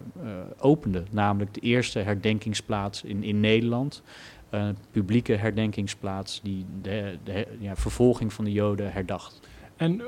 [0.58, 1.02] opende.
[1.10, 4.02] Namelijk de eerste herdenkingsplaats in, in Nederland.
[4.50, 9.40] Een publieke herdenkingsplaats die de, de ja, vervolging van de Joden herdacht.
[9.76, 10.02] En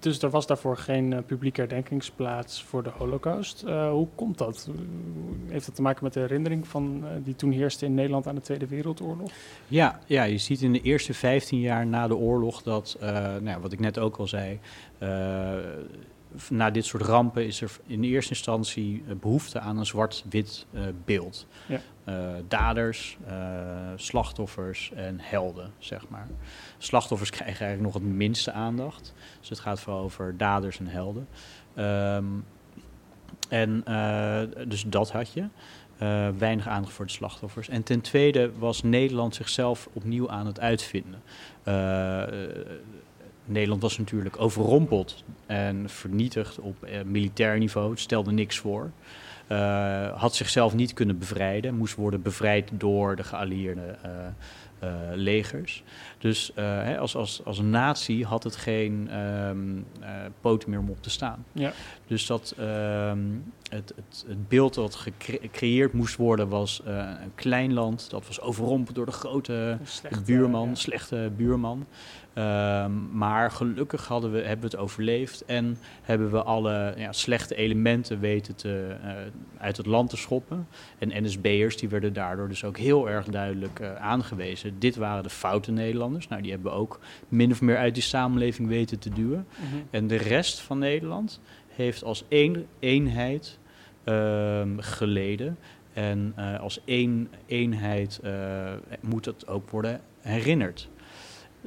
[0.00, 3.64] dus er was daarvoor geen uh, publieke herdenkingsplaats voor de Holocaust.
[3.66, 4.68] Uh, hoe komt dat?
[5.48, 8.34] Heeft dat te maken met de herinnering van, uh, die toen heerste in Nederland aan
[8.34, 9.30] de Tweede Wereldoorlog?
[9.68, 12.96] Ja, ja je ziet in de eerste 15 jaar na de oorlog dat,
[13.40, 14.58] nou, wat ik net ook al zei,
[16.50, 20.66] na dit soort rampen is er in eerste instantie behoefte aan een zwart-wit
[21.04, 21.46] beeld.
[21.66, 21.80] Ja.
[22.48, 23.16] daders,
[23.96, 26.26] slachtoffers en helden, zeg maar.
[26.78, 29.14] Slachtoffers krijgen eigenlijk nog het minste aandacht.
[29.40, 31.28] Dus het gaat vooral over daders en helden.
[31.76, 32.44] Um,
[33.48, 33.84] en
[34.68, 35.48] dus dat had je.
[36.02, 37.68] Uh, weinig aandacht voor de slachtoffers.
[37.68, 41.22] En ten tweede was Nederland zichzelf opnieuw aan het uitvinden.
[41.64, 42.22] Uh,
[43.44, 47.90] Nederland was natuurlijk overrompeld en vernietigd op militair niveau.
[47.90, 48.90] Het stelde niks voor.
[50.14, 51.74] had zichzelf niet kunnen bevrijden.
[51.74, 53.96] Moest worden bevrijd door de geallieerde
[54.84, 55.82] uh, legers.
[56.18, 59.86] Dus hè, als, als, als een natie had het geen um,
[60.66, 61.44] meer om op te staan.
[61.52, 61.72] Ja.
[62.06, 68.10] Dus dat um, het, het, het, beeld dat gecreëerd moest worden was een klein land.
[68.10, 70.74] Dat was overrompeld door de grote slechte, buurman, ja.
[70.74, 71.86] slechte buurman.
[72.38, 77.54] Um, maar gelukkig hadden we, hebben we het overleefd en hebben we alle ja, slechte
[77.54, 79.10] elementen weten te, uh,
[79.58, 80.68] uit het land te schoppen.
[80.98, 84.78] En NSB'ers die werden daardoor dus ook heel erg duidelijk uh, aangewezen.
[84.78, 86.28] Dit waren de foute Nederlanders.
[86.28, 89.46] Nou, die hebben we ook min of meer uit die samenleving weten te duwen.
[89.58, 89.82] Mm -hmm.
[89.90, 93.58] En de rest van Nederland heeft als één eenheid
[94.04, 95.58] um, geleden.
[95.92, 98.20] En uh, als één eenheid
[99.00, 100.88] moet het ook worden herinnerd.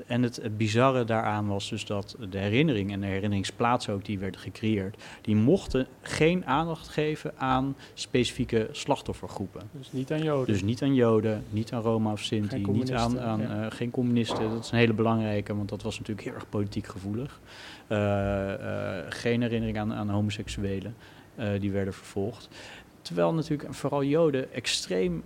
[0.05, 4.19] En het, het, bizarre daaraan was dus dat de herinnering en de herinneringsplaatsen ook die
[4.19, 9.61] werden gecreëerd, die mochten geen aandacht geven aan specifieke slachtoffergroepen.
[9.71, 10.53] Dus niet aan Joden.
[10.53, 13.63] Dus niet aan Joden, niet aan Roma of Sinti, niet aan, aan ja.
[13.63, 14.49] uh, geen communisten.
[14.49, 17.39] Dat is een hele belangrijke, want dat was natuurlijk heel erg politiek gevoelig.
[17.89, 20.95] Uh, uh, geen herinnering aan, aan homoseksuelen,
[21.59, 22.49] die werden vervolgd.
[23.01, 25.23] Terwijl natuurlijk vooral Joden extreem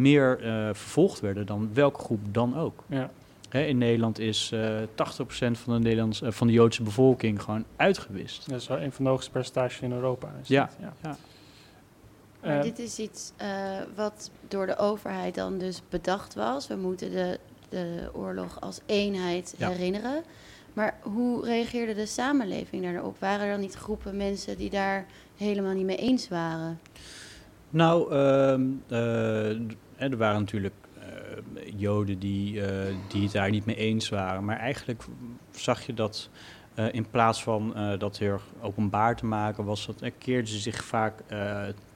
[0.00, 0.38] meer
[0.72, 2.84] vervolgd werden dan welke groep dan ook.
[2.86, 3.10] Ja
[3.54, 4.84] in Nederland is uh, 80%
[5.52, 8.48] van de, Nederlands, uh, van de Joodse bevolking gewoon uitgewist.
[8.50, 10.32] Dat is wel een van de hoogste percentages in Europa.
[10.42, 10.70] Ja.
[10.80, 10.92] ja.
[11.02, 11.16] ja.
[12.42, 13.46] Maar uh, dit is iets uh,
[13.94, 16.66] wat door de overheid dan dus bedacht was.
[16.66, 17.38] We moeten de,
[17.68, 19.68] de oorlog als eenheid ja.
[19.68, 20.22] herinneren.
[20.72, 23.16] Maar hoe reageerde de samenleving daarop?
[23.18, 26.80] Waren er dan niet groepen mensen die daar helemaal niet mee eens waren?
[27.70, 28.12] Nou,
[29.96, 30.74] er waren natuurlijk
[31.76, 32.66] Joden die, uh,
[33.08, 34.44] die het daar niet mee eens waren.
[34.44, 35.04] Maar eigenlijk
[35.50, 36.28] zag je dat
[36.78, 40.84] uh, in plaats van uh, dat heel openbaar te maken, was dat, keerden ze zich
[40.84, 41.22] vaak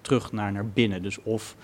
[0.01, 1.03] terug naar, naar binnen.
[1.03, 1.57] Dus of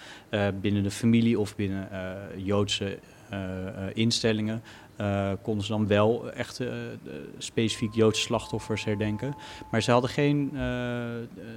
[0.61, 1.89] binnen de familie of binnen
[2.37, 2.99] Joodse
[3.31, 4.63] eh, eh, instellingen
[5.01, 6.69] eh, konden ze dan wel echt eh,
[7.39, 9.35] specifiek Joodse slachtoffers herdenken.
[9.71, 11.05] Maar ze hadden geen, eh,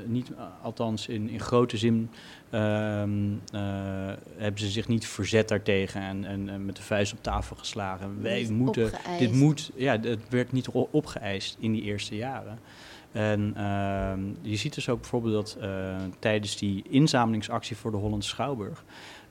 [0.05, 0.31] niet,
[0.61, 2.09] althans in, in grote zin,
[2.49, 3.09] ehm,
[3.51, 3.61] eh,
[4.37, 8.21] hebben ze zich niet verzet daartegen en, en, en met de vuist op tafel geslagen.
[8.21, 9.19] Wij moeten, opgeëist.
[9.19, 12.59] dit moet, ja, het werd niet opgeëist in die eerste jaren.
[13.11, 15.67] En ehm, je ziet dus ook bijvoorbeeld dat
[16.19, 18.83] tijdens die inzamelingsactie voor de Hollandse Schouwburg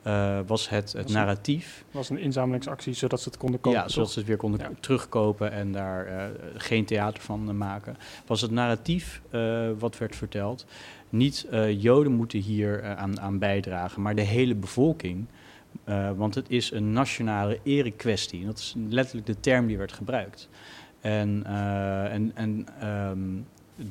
[0.03, 3.79] eh, was het, het Was een- narratief was een inzamelingsactie zodat ze het konden kopen.
[3.79, 4.69] ja, zodat ze het weer konden Ja.
[4.79, 6.25] terugkopen en daar eh,
[6.55, 7.97] geen theater van maken.
[8.25, 10.65] Was het narratief eh, wat werd verteld.
[11.09, 15.25] Niet eh, Joden moeten hier aan, aan bijdragen, maar de hele bevolking.
[15.83, 18.39] Eh, want het is een nationale erekwestie.
[18.39, 20.49] En dat is letterlijk de term die werd gebruikt.
[21.01, 23.19] En, eh, en, en ehm,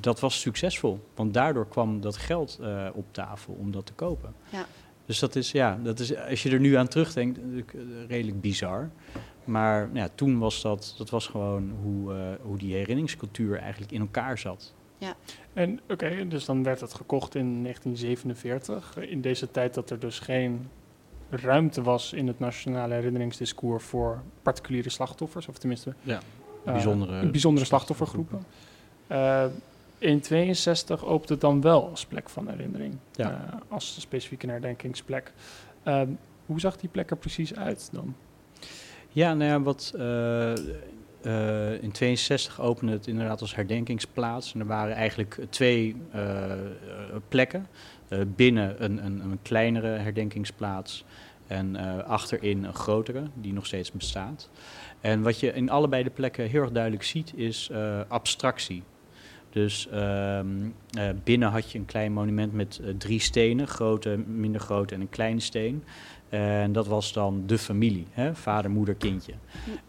[0.01, 4.35] dat was succesvol, want daardoor kwam dat geld eh, op tafel om dat te kopen.
[4.49, 4.67] Ja.
[5.07, 8.41] Dus dat is, ja, dat is, als je er nu aan terugdenkt, natuurlijk, eh, redelijk
[8.41, 8.91] bizar.
[9.45, 14.01] Maar ja, toen was dat, dat was gewoon hoe, eh, hoe die herinneringscultuur eigenlijk in
[14.01, 14.75] elkaar zat.
[15.53, 18.97] En oké, dus dan werd het gekocht in 1947.
[18.97, 20.69] In deze tijd dat er dus geen
[21.31, 26.21] ruimte was in het nationale herinneringsdiscours voor particuliere slachtoffers, of tenminste Ja,
[26.65, 28.45] eh, bijzondere, bijzondere slachtoffergroepen.
[29.07, 29.45] Eh,
[30.03, 33.31] in 62 opent het dan wel als plek van herinnering, Ja.
[33.31, 35.33] eh, als specifieke herdenkingsplek.
[35.83, 36.01] Eh,
[36.47, 38.15] hoe zag die plek er precies uit dan?
[39.09, 40.53] Ja, nou ja, wat eh,
[41.23, 44.55] eh, in 62 opende het inderdaad als herdenkingsplaats.
[44.55, 45.97] En er waren eigenlijk twee
[47.29, 47.67] plekken.
[48.27, 51.05] Binnen een, een, een kleinere herdenkingsplaats
[51.47, 51.77] en
[52.07, 54.51] achterin een grotere, die nog steeds bestaat.
[55.01, 57.71] En wat je in allebei de plekken heel erg duidelijk ziet, is
[58.09, 58.83] abstractie.
[59.53, 60.47] Dus ehm,
[60.91, 65.01] eh, binnen had je een klein monument met eh, drie stenen, grote, minder grote en
[65.01, 65.85] een kleine steen.
[66.29, 68.35] En dat was dan de familie, hè?
[68.35, 69.33] vader, moeder, kindje.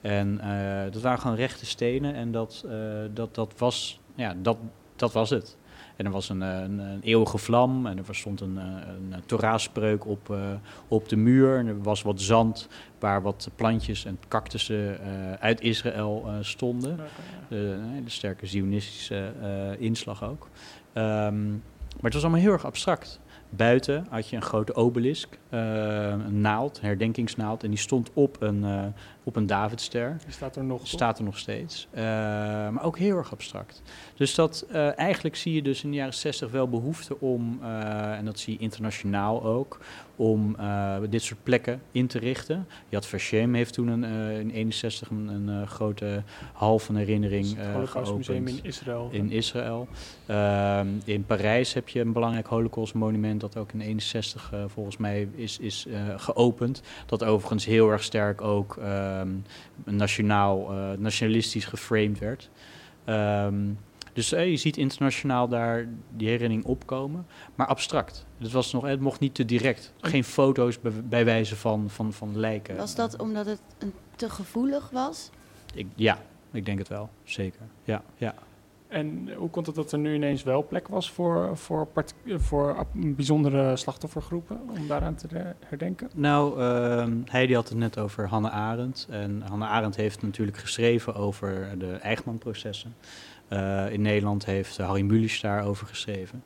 [0.01, 2.65] En eh, dat waren gewoon rechte stenen en dat,
[3.13, 4.57] dat, dat, was, ja, dat,
[4.95, 5.57] dat was het.
[5.95, 8.63] En er was een, eh, een, een eeuwige vlam en er stond een, eh,
[9.11, 10.37] een Torah-spreuk op, eh,
[10.87, 11.57] op de muur.
[11.57, 12.67] En er was wat zand
[12.99, 16.99] waar wat plantjes en cactussen eh, uit Israël eh, stonden.
[17.47, 20.49] De, hele sterke zionistische eh, inslag ook.
[20.93, 23.19] Ehm, maar het was allemaal heel erg abstract.
[23.49, 25.59] Buiten had je een grote obelisk, eh,
[26.07, 27.63] een naald, herdenkingsnaald.
[27.63, 28.83] En die stond op een, eh,
[29.23, 30.17] op een Davidster.
[30.23, 30.87] Die staat er nog.
[30.87, 31.87] Staat er nog steeds.
[31.91, 32.03] Eh,
[32.69, 33.81] maar ook heel erg abstract.
[34.15, 38.17] Dus dat, eh, eigenlijk zie je dus in de jaren 60 wel behoefte om, eh,
[38.17, 39.79] en dat zie je internationaal ook,
[40.15, 40.55] om
[41.09, 42.67] dit soort plekken in te richten.
[42.89, 44.03] Yad Vashem heeft toen een,
[44.39, 49.09] in 61 een, een grote hal van herinnering Het geopend in Israël.
[49.11, 49.87] in Israël.
[50.25, 55.27] Ehm, in Parijs heb je een belangrijk Holocaust-monument dat ook in 61 eh, volgens mij
[55.35, 56.81] is, is geopend.
[57.05, 58.77] Dat overigens heel erg sterk ook
[59.19, 62.49] ehm, nationaal, eh, nationalistisch geframed werd.
[63.05, 63.55] Ehm,
[64.13, 68.25] dus eh, je ziet internationaal daar die herinnering opkomen, maar abstract.
[68.37, 69.93] Het, was nog, het mocht niet te direct.
[70.01, 72.75] Geen foto's bij, bij wijze van, van, van lijken.
[72.75, 75.29] Was dat omdat het een te gevoelig was?
[75.73, 76.17] Ik, ja,
[76.51, 77.61] ik denk het wel, zeker.
[77.83, 78.33] Ja, ja.
[78.93, 81.87] En hoe komt het dat er nu ineens wel plek was voor, voor,
[82.93, 86.09] bijzondere slachtoffergroepen om daaraan te her- herdenken?
[86.15, 89.07] Nou, ehm Heidi had het net over Hannah Arendt.
[89.09, 92.95] En Hannah Arendt heeft natuurlijk geschreven over de Eichmann-processen.
[93.47, 96.43] Eh, in Nederland heeft Harry Mulisch daarover geschreven.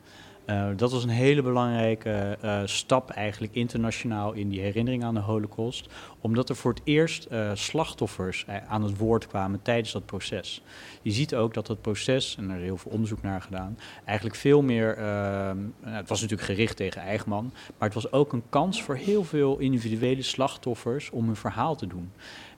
[0.48, 5.20] Eh, dat was een hele belangrijke eh, stap eigenlijk internationaal in die herinnering aan de
[5.20, 5.90] holocaust.
[6.22, 10.62] Omdat er voor het eerst eh, slachtoffers aan het woord kwamen tijdens dat proces.
[11.02, 14.38] Je ziet ook dat het proces, en er is heel veel onderzoek naar gedaan, eigenlijk
[14.38, 14.96] veel meer...
[14.98, 19.24] nou, het was natuurlijk gericht tegen Eichmann, maar het was ook een kans voor heel
[19.24, 22.12] veel individuele slachtoffers om hun verhaal te doen.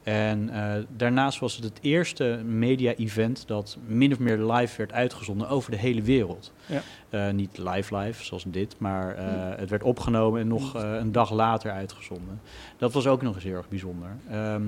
[0.04, 0.50] En
[0.98, 5.78] daarnaast was het het eerste media-event dat min of meer live werd uitgezonden over de
[5.78, 6.54] hele wereld.
[6.66, 6.82] Ja.
[7.10, 9.26] Eh, niet live live, zoals dit, maar eh,
[9.58, 12.42] het werd opgenomen en nog eh, een dag later uitgezonden.
[12.78, 14.10] Dat was ook nog eens heel erg bijzonder.
[14.30, 14.64] Ehm,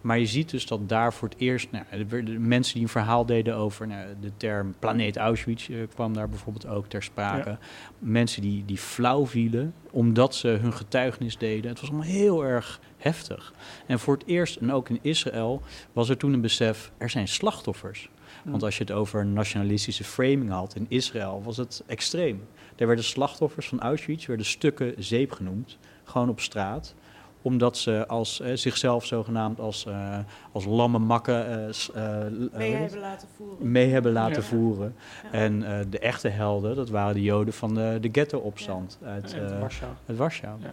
[0.00, 3.26] maar je ziet dus dat daar voor het eerst nou, werden mensen die een verhaal
[3.26, 7.50] deden over nou, de term planeet Auschwitz, kwam daar bijvoorbeeld ook ter sprake.
[7.50, 7.58] Ja.
[7.98, 11.70] Mensen die, die flauw vielen omdat ze hun getuigenis deden.
[11.70, 13.52] Het was allemaal heel erg heftig.
[13.86, 15.62] En voor het eerst, en ook in Israël,
[15.92, 18.08] was er toen een besef, er zijn slachtoffers.
[18.44, 22.42] Want als je het over nationalistische framing had in Israël, was het extreem.
[22.76, 26.94] Er werden slachtoffers van Auschwitz, werden stukken zeep genoemd, gewoon op straat,
[27.42, 30.18] omdat ze als, eh, zichzelf zogenaamd als, eh,
[30.52, 31.46] als lamme makken
[31.94, 33.70] eh, eh, Mee hebben laten voeren.
[33.72, 34.48] mee hebben laten Ja.
[34.48, 34.94] voeren.
[35.22, 35.30] Ja.
[35.32, 39.50] En eh, de echte helden, dat waren de Joden van de, de ghetto-opstand uit, uit
[39.52, 39.92] eh, Warschau.
[40.06, 40.60] uit Warschau.
[40.62, 40.70] Ja.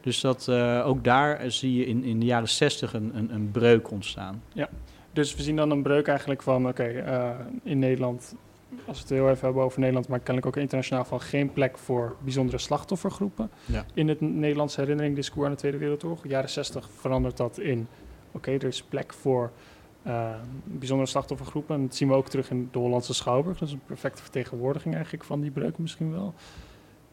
[0.00, 3.50] Dus dat, eh, ook daar zie je in, in de jaren zestig een, een, een
[3.50, 4.42] breuk ontstaan.
[5.12, 7.30] Dus we zien dan een breuk eigenlijk van, oké, eh,
[7.62, 8.34] in Nederland,
[8.86, 11.78] als we het heel even hebben over Nederland, maar kennelijk ook internationaal, van geen plek
[11.78, 13.50] voor bijzondere slachtoffergroepen.
[13.64, 13.84] Ja.
[13.94, 17.88] In het Nederlandse herinnering-discours aan de Tweede Wereldoorlog, jaren 60 verandert dat in,
[18.32, 19.50] oké, er is plek voor
[20.02, 20.30] eh,
[20.64, 21.74] bijzondere slachtoffergroepen.
[21.74, 23.58] En dat zien we ook terug in de Hollandse Schouwburg.
[23.58, 26.34] Dat is een perfecte vertegenwoordiging eigenlijk van die breuk misschien wel.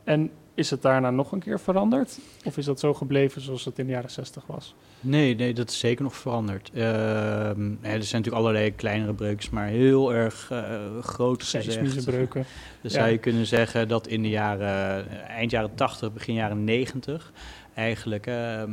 [0.04, 2.20] En is het daarna nog een keer veranderd?
[2.46, 4.76] Of is dat zo gebleven zoals het in de jaren 60 was?
[5.00, 6.72] Nee, nee, dat is zeker nog veranderd.
[6.74, 12.42] Ehm, ja, er zijn natuurlijk allerlei kleinere breukjes, maar heel erg eh, groot Seismische breuken.
[12.82, 12.90] Dan Ja.
[12.90, 14.68] zou je kunnen zeggen dat in de jaren,
[15.10, 17.32] eh, eind jaren 80, begin jaren 90,
[17.74, 18.72] eigenlijk ehm,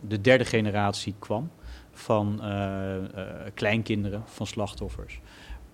[0.00, 1.50] de derde generatie kwam
[1.92, 2.96] van eh,
[3.54, 5.20] kleinkinderen van slachtoffers.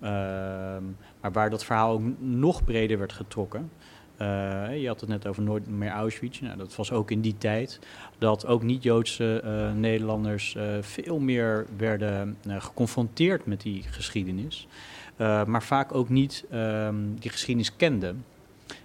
[0.01, 0.83] Ehm,
[1.21, 3.71] maar waar dat verhaal ook nog breder werd getrokken.
[4.17, 6.41] Eh, je had het net over nooit meer Auschwitz.
[6.41, 7.79] Nou, dat was ook in die tijd
[8.19, 14.67] dat ook niet-Joodse eh, Nederlanders eh, veel meer werden geconfronteerd met die geschiedenis.
[15.47, 18.25] Maar vaak ook niet ehm, die geschiedenis kenden.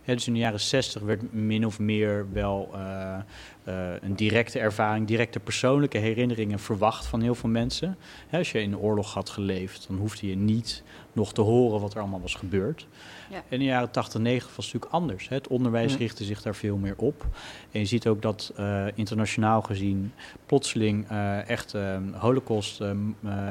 [0.06, 3.16] Dus in de jaren 60 werd min of meer wel eh,
[3.64, 7.98] eh, een directe ervaring, directe persoonlijke herinneringen verwacht van heel veel mensen.
[8.32, 10.84] Als je in de oorlog had geleefd, dan hoefde je niet
[11.14, 12.88] nog te horen wat er allemaal was gebeurd.
[13.30, 13.44] Ja.
[13.50, 15.30] In de jaren 80, 90 was het natuurlijk anders.
[15.30, 15.36] Hè.
[15.36, 15.98] Het onderwijs Ja.
[15.98, 17.26] richtte zich daar veel meer op.
[17.72, 20.14] En je ziet ook dat eh, internationaal gezien
[20.46, 21.08] plotseling
[21.48, 22.82] echt eh, holocaust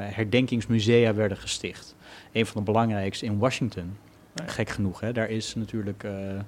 [0.00, 1.94] herdenkingsmusea werden gesticht.
[2.32, 3.96] Een van de belangrijkste in Washington.
[4.34, 5.12] Gek genoeg, hè.
[5.12, 6.38] daar is natuurlijk eh,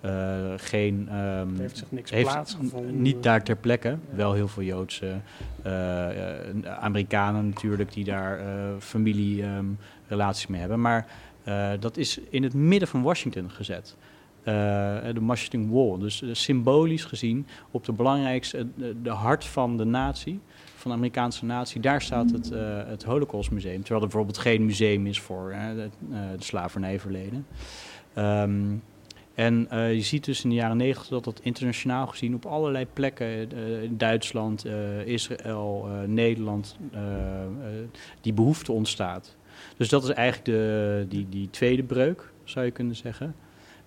[0.00, 1.08] eh, geen...
[1.08, 3.02] ehm, Er heeft zich niks heeft plaatsgevonden.
[3.02, 3.98] Niet daar ter plekke.
[4.10, 5.20] Wel heel veel Joodse
[5.62, 6.08] eh,
[6.64, 8.40] Amerikanen natuurlijk die daar
[8.78, 10.80] familierelaties mee hebben.
[10.80, 11.06] Maar
[11.80, 13.96] dat is in het midden van Washington gezet.
[14.44, 15.98] De Washington Wall.
[15.98, 18.66] Dus symbolisch gezien op de belangrijkste,
[19.02, 20.40] de hart van de natie,
[20.80, 23.80] van de Amerikaanse natie, daar staat het, eh het Holocaustmuseum.
[23.80, 27.46] Terwijl er bijvoorbeeld geen museum is voor eh, de, eh, de slavernijverleden.
[28.14, 28.74] Ehm,
[29.34, 32.86] en eh, je ziet dus in de jaren negentig dat dat internationaal gezien op allerlei
[32.92, 33.50] plekken,
[33.82, 34.66] in Duitsland,
[35.04, 36.76] Israël, Nederland,
[38.20, 39.36] die behoefte ontstaat.
[39.76, 43.34] Dus dat is eigenlijk de, die, die tweede breuk, zou je kunnen zeggen.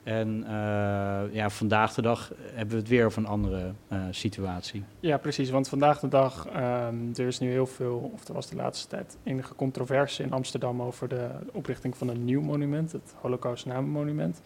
[0.03, 4.83] En eh, ja, vandaag de dag hebben we het weer over een andere eh, situatie.
[4.99, 5.49] Ja, precies.
[5.49, 8.87] Want vandaag de dag, ehm, er is nu heel veel, of er was de laatste
[8.87, 14.41] tijd enige controverse in Amsterdam over de oprichting van een nieuw monument, het Holocaust Namenmonument.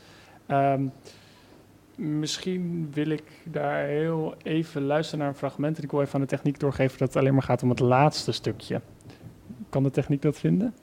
[0.45, 0.87] Ehm,
[1.95, 6.21] misschien wil ik daar heel even luisteren naar een fragment en ik wil even aan
[6.21, 8.81] de techniek doorgeven dat het alleen maar gaat om het laatste stukje.
[9.69, 10.73] Kan de techniek dat vinden?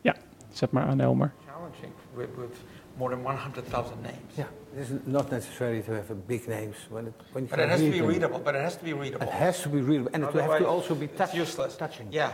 [0.00, 0.16] Ja,
[0.48, 1.32] zet maar aan Elmer.
[1.46, 2.56] challenging with, with
[2.96, 4.14] more than 100,000 names.
[4.36, 4.44] Yeah,
[4.76, 7.78] it's not necessary to have a big names when it when you But it has
[7.80, 8.06] to be them.
[8.06, 8.40] readable.
[8.44, 9.26] But it has to be readable.
[9.26, 11.76] It has to be readable, and it will have to also be it's touch, useless.
[11.76, 12.06] touching.
[12.10, 12.28] Yeah.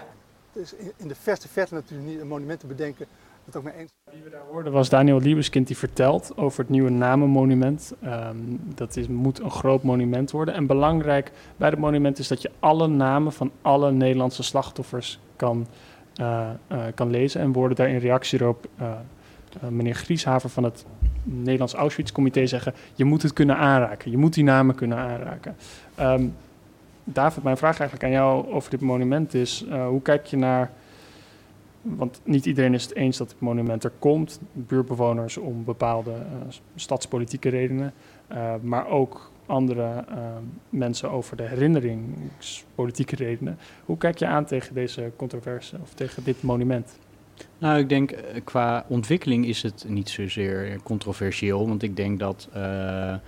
[0.53, 3.07] Het is in- de verste verte natuurlijk niet een monument te bedenken.
[3.45, 3.91] Dat ook mee eens.
[4.13, 7.93] Wie we daar hoorden was Daniel Liebeskind die vertelt over het nieuwe namenmonument.
[8.03, 8.37] Ehm,
[8.75, 10.55] dat is, moet een groot monument worden.
[10.55, 15.67] En belangrijk bij het monument is dat je alle namen van alle Nederlandse slachtoffers kan,
[16.15, 17.41] eh, eh, kan lezen.
[17.41, 18.93] En worden daar in reactie erop eh,
[19.71, 20.85] meneer Grieshaver van het
[21.23, 22.75] Nederlands Auschwitz-comité zeggen...
[22.95, 25.57] je moet het kunnen aanraken, je moet die namen kunnen aanraken.
[25.95, 26.27] Ehm,
[27.05, 29.65] David, mijn vraag eigenlijk aan jou over dit monument is...
[29.69, 30.71] eh, hoe kijk je naar...
[31.83, 34.41] Want niet iedereen is het eens dat het monument er komt.
[34.53, 36.19] Buurtbewoners om bepaalde eh,
[36.75, 37.93] stadspolitieke redenen.
[38.29, 40.17] eh, maar ook andere eh,
[40.69, 43.59] mensen over de herinneringspolitieke redenen.
[43.85, 46.99] Hoe kijk je aan tegen deze controverse of tegen dit monument?
[47.59, 51.68] Nou, ik denk eh, qua ontwikkeling is het niet zozeer controversieel.
[51.68, 53.18] Want ik denk dat eh, eh,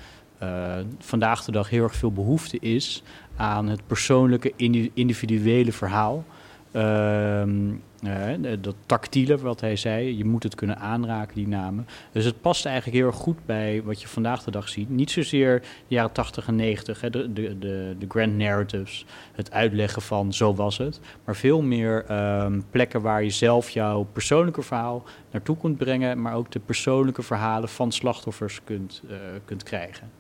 [0.98, 3.02] vandaag de dag heel erg veel behoefte is
[3.36, 6.24] aan het persoonlijke, indi- individuele verhaal.
[6.72, 7.70] Ehm,
[8.03, 11.86] eh, dat tactiele, wat hij zei, je moet het kunnen aanraken, die namen.
[12.12, 14.90] Dus het past eigenlijk heel erg goed bij wat je vandaag de dag ziet.
[14.90, 19.53] Niet zozeer de jaren 80 en 90, hè, de, de, de, de grand narratives, het
[19.53, 21.01] uitleggen van zo was het.
[21.24, 26.34] Maar veel meer ehm, plekken waar je zelf jouw persoonlijke verhaal naartoe kunt brengen, maar
[26.34, 30.11] ook de persoonlijke verhalen van slachtoffers kunt, eh, kunt krijgen.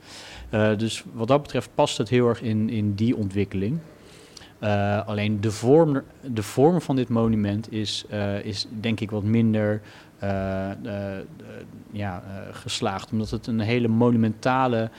[0.50, 3.78] Eh, dus wat dat betreft past het heel erg in, in die ontwikkeling.
[4.58, 9.22] Eh, alleen de vorm, de vorm van dit monument is, eh, is denk ik wat
[9.22, 9.80] minder
[10.18, 10.70] eh,
[11.90, 13.12] ja, geslaagd.
[13.12, 14.90] Omdat het een hele monumentale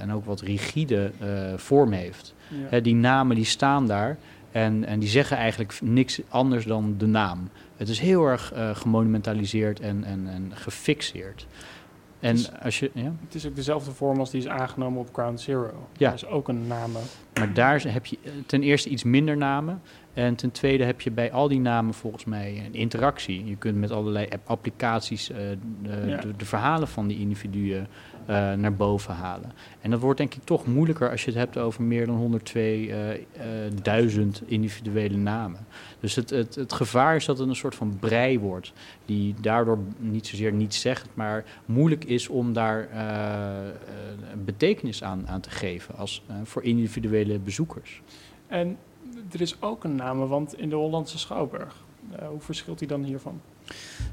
[0.00, 1.10] en ook wat rigide
[1.56, 2.34] vorm heeft.
[2.48, 2.56] Ja.
[2.68, 4.16] Hè, die namen die staan daar
[4.52, 7.48] en, en die zeggen eigenlijk niks anders dan de naam.
[7.76, 11.46] Het is heel erg gemonumentaliseerd en, en, en gefixeerd.
[12.24, 13.12] En Dus- als je, ja?
[13.24, 15.86] Het is ook dezelfde vorm als die is aangenomen op Ground Zero.
[15.96, 16.10] Ja.
[16.10, 16.90] Dat is ook een naam.
[17.38, 19.82] Maar daar heb je eh, ten eerste iets minder namen.
[20.14, 23.44] En ten tweede heb je bij al die namen volgens mij een interactie.
[23.44, 25.36] Je kunt met allerlei app- applicaties eh,
[25.82, 26.16] de, Ja.
[26.16, 27.86] de, de verhalen van die individuen
[28.26, 29.52] eh, naar boven halen.
[29.80, 34.46] En dat wordt denk ik toch moeilijker als je het hebt over meer dan 102.000
[34.46, 35.66] individuele namen.
[36.00, 38.72] Dus het, het, het gevaar is dat het een soort van brei wordt.
[39.04, 43.74] Die daardoor niet zozeer niets zegt, maar moeilijk is om daar eh, eh,
[44.44, 48.02] betekenis aan, aan te geven als, eh, voor individuele bezoekers.
[48.46, 48.78] En
[49.32, 51.84] er is ook een namenwand in de Hollandse Schouwburg.
[52.12, 53.40] Eh, hoe verschilt die dan hiervan?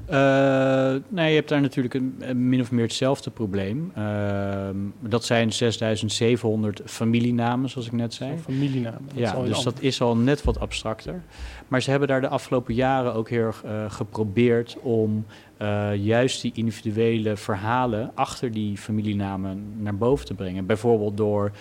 [0.06, 3.92] Eh, nee, je hebt daar natuurlijk een, een min of meer hetzelfde probleem.
[3.94, 8.38] Ehm, dat zijn 6700 familienamen, zoals ik net zei.
[8.38, 9.02] Familienamen.
[9.06, 11.22] dat Ja, dus dat is al net wat abstracter.
[11.68, 15.26] Maar ze hebben daar de afgelopen jaren ook heel erg eh, geprobeerd om
[15.56, 20.66] eh, juist die individuele verhalen achter die familienamen naar boven te brengen.
[20.66, 21.52] Bijvoorbeeld door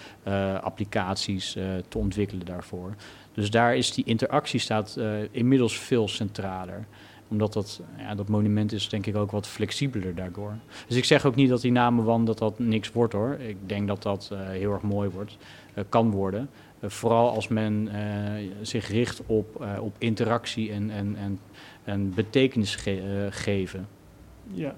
[0.62, 2.96] applicaties te ontwikkelen daarvoor.
[3.34, 5.00] Dus daar is die interactie staat
[5.32, 6.86] inmiddels veel centraler
[7.32, 10.54] omdat dat, ja, dat monument is denk ik ook wat flexibeler daardoor.
[10.88, 13.34] Dus ik zeg ook niet dat die namenwand dat dat niks wordt hoor.
[13.40, 15.38] Ik denk dat dat eh, heel erg mooi wordt,
[15.74, 16.50] eh, kan worden.
[16.80, 17.90] Eh, vooral als men
[18.62, 21.40] zich richt op, op interactie en, en, en,
[21.84, 23.88] en betekenis ge- geven.
[24.54, 24.76] Ja.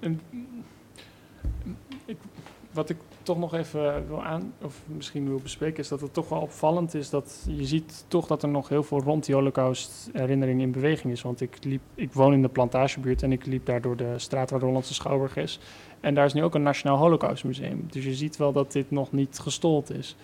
[0.00, 0.20] En,
[2.04, 2.16] ik,
[2.72, 6.28] wat ik toch nog even wil aan, of misschien wil bespreken, is dat het toch
[6.28, 10.10] wel opvallend is dat je ziet toch dat er nog heel veel rond die Holocaust
[10.12, 11.22] herinnering in beweging is.
[11.22, 14.50] Want ik, liep, ik woon in de plantagebuurt en ik liep daar door de straat
[14.50, 15.58] waar de Hollandse Schouwburg is.
[16.00, 17.86] En daar is nu ook een Nationaal Holocaustmuseum.
[17.90, 20.16] Dus je ziet wel dat dit nog niet gestold is.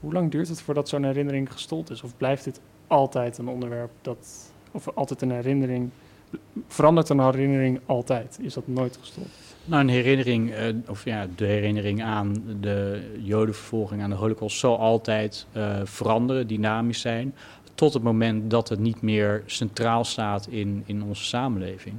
[0.00, 2.02] Hoe lang duurt het voordat zo'n herinnering gestold is?
[2.02, 5.90] Of blijft dit altijd een onderwerp dat, of altijd een herinnering
[6.68, 8.38] verandert een herinnering altijd?
[8.40, 9.28] Is dat nooit gestopt?
[9.64, 14.78] Nou, een herinnering, eh, of ja, de herinnering aan de jodenvervolging, aan de holocaust, zal
[14.78, 17.34] altijd eh, veranderen, dynamisch zijn,
[17.74, 21.94] tot het moment dat het niet meer centraal staat in, in onze samenleving.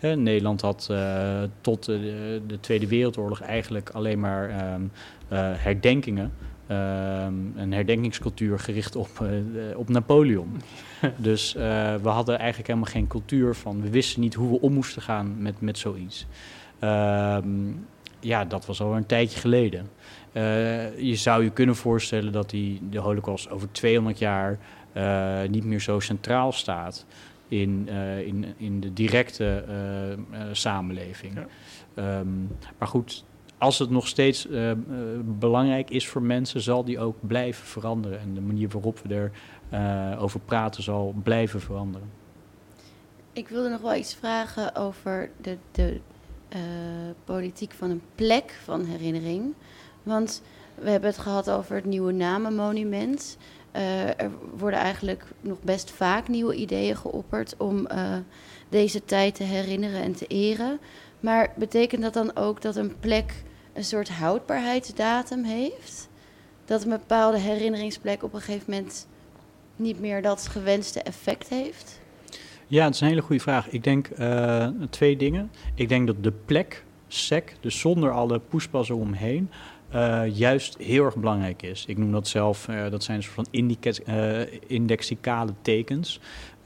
[0.00, 4.82] Nederland had eh, tot de, de Tweede Wereldoorlog eigenlijk alleen maar ehm,
[5.28, 6.32] eh, herdenkingen.
[6.70, 10.60] Ehm, een herdenkingscultuur gericht op, eh, op Napoleon.
[11.16, 11.62] dus eh,
[11.94, 13.82] we hadden eigenlijk helemaal geen cultuur van.
[13.82, 16.26] We wisten niet hoe we om moesten gaan met, met zoiets.
[16.78, 17.72] Ehm,
[18.20, 19.90] ja, dat was al een tijdje geleden.
[20.32, 24.58] Eh, je zou je kunnen voorstellen dat die, de Holocaust over 200 jaar
[25.48, 27.06] niet meer zo centraal staat
[27.48, 27.88] in,
[28.24, 29.64] in, in de directe
[30.52, 31.34] samenleving.
[31.34, 31.46] Ja.
[31.94, 32.28] Ehm,
[32.78, 33.24] maar goed,
[33.60, 34.78] als het nog steeds eh, eh,
[35.22, 38.20] belangrijk is voor mensen, zal die ook blijven veranderen.
[38.20, 39.30] En de manier waarop we er
[39.68, 42.10] eh, over praten zal blijven veranderen.
[43.32, 46.00] Ik wilde nog wel iets vragen over de, de
[47.24, 49.54] politiek van een plek van herinnering.
[50.02, 50.42] Want
[50.74, 53.36] we hebben het gehad over het nieuwe namenmonument.
[54.16, 57.86] Er worden eigenlijk nog best vaak nieuwe ideeën geopperd om
[58.68, 60.78] deze tijd te herinneren en te eren.
[61.20, 63.44] Maar betekent dat dan ook dat een plek
[63.80, 66.08] een soort houdbaarheidsdatum heeft?
[66.64, 69.06] Dat een bepaalde herinneringsplek op een gegeven moment
[69.76, 72.00] niet meer dat gewenste effect heeft?
[72.66, 73.68] Ja, het is een hele goede vraag.
[73.68, 75.50] Ik denk eh, twee dingen.
[75.74, 79.50] Ik denk dat de plek, sec, dus zonder alle poespassen omheen,
[79.88, 81.84] eh, juist heel erg belangrijk is.
[81.86, 83.46] Ik noem dat zelf, eh, dat zijn een soort van
[84.66, 86.20] indexicale tekens.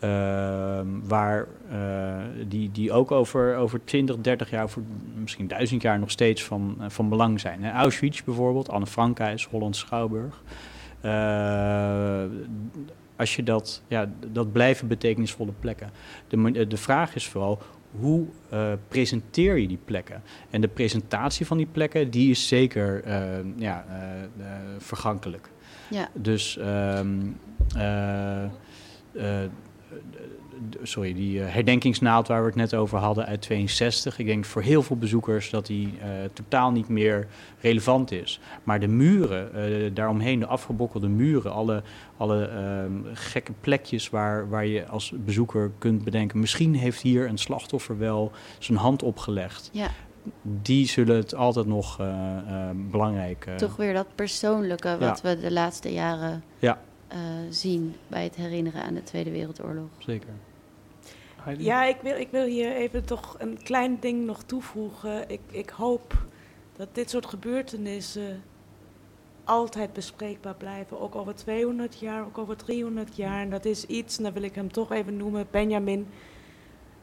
[0.04, 2.16] Ehm, waar eh,
[2.48, 4.82] die, die ook over, over 20, 30 jaar, voor
[5.14, 7.64] misschien duizend jaar nog steeds van, eh, van belang zijn.
[7.64, 7.72] Hè.
[7.72, 10.42] Auschwitz bijvoorbeeld, Anne Frankhuis, Holland Schouwburg.
[11.00, 12.24] Eh,
[13.16, 15.90] als je dat, ja, dat blijven betekenisvolle plekken.
[16.28, 17.58] De, de vraag is vooral,
[17.90, 18.26] hoe
[18.88, 20.22] presenteer je die plekken?
[20.50, 23.08] En de presentatie van die plekken, die is zeker
[23.56, 23.84] ja,
[24.78, 25.50] vergankelijk.
[25.90, 26.08] Ja.
[26.14, 27.20] Dus, ehm,
[27.76, 28.50] eh, eh,
[30.82, 34.18] sorry, die eh, herdenkingsnaald waar we het net over hadden uit 62.
[34.18, 37.26] Ik denk voor heel veel bezoekers dat die eh, totaal niet meer
[37.60, 38.40] relevant is.
[38.62, 41.82] Maar de muren eh, daaromheen, de afgebokkelde muren, alle,
[42.16, 46.38] alle ehm, gekke plekjes waar, waar je als bezoeker kunt bedenken...
[46.40, 49.70] misschien heeft hier een slachtoffer wel zijn hand opgelegd.
[49.72, 49.88] Ja.
[50.42, 51.96] Die zullen het altijd nog
[52.90, 53.48] belangrijk...
[53.56, 56.78] Toch weer dat persoonlijke wat we de laatste jaren Ja.
[57.14, 59.88] Eh, zien bij het herinneren aan de Tweede Wereldoorlog.
[59.98, 60.28] Zeker.
[61.58, 65.30] Ja, ik wil, ik wil hier even toch een klein ding nog toevoegen.
[65.30, 66.26] Ik, ik hoop
[66.76, 68.42] dat dit soort gebeurtenissen
[69.44, 71.00] altijd bespreekbaar blijven.
[71.00, 73.40] Ook over 200 jaar, ook over 300 jaar.
[73.40, 76.06] En dat is iets, en dan wil ik hem toch even noemen, Benjamin.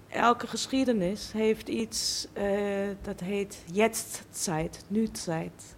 [0.07, 5.75] Elke geschiedenis heeft iets uh, dat heet Jetztzeit, nu-tijd.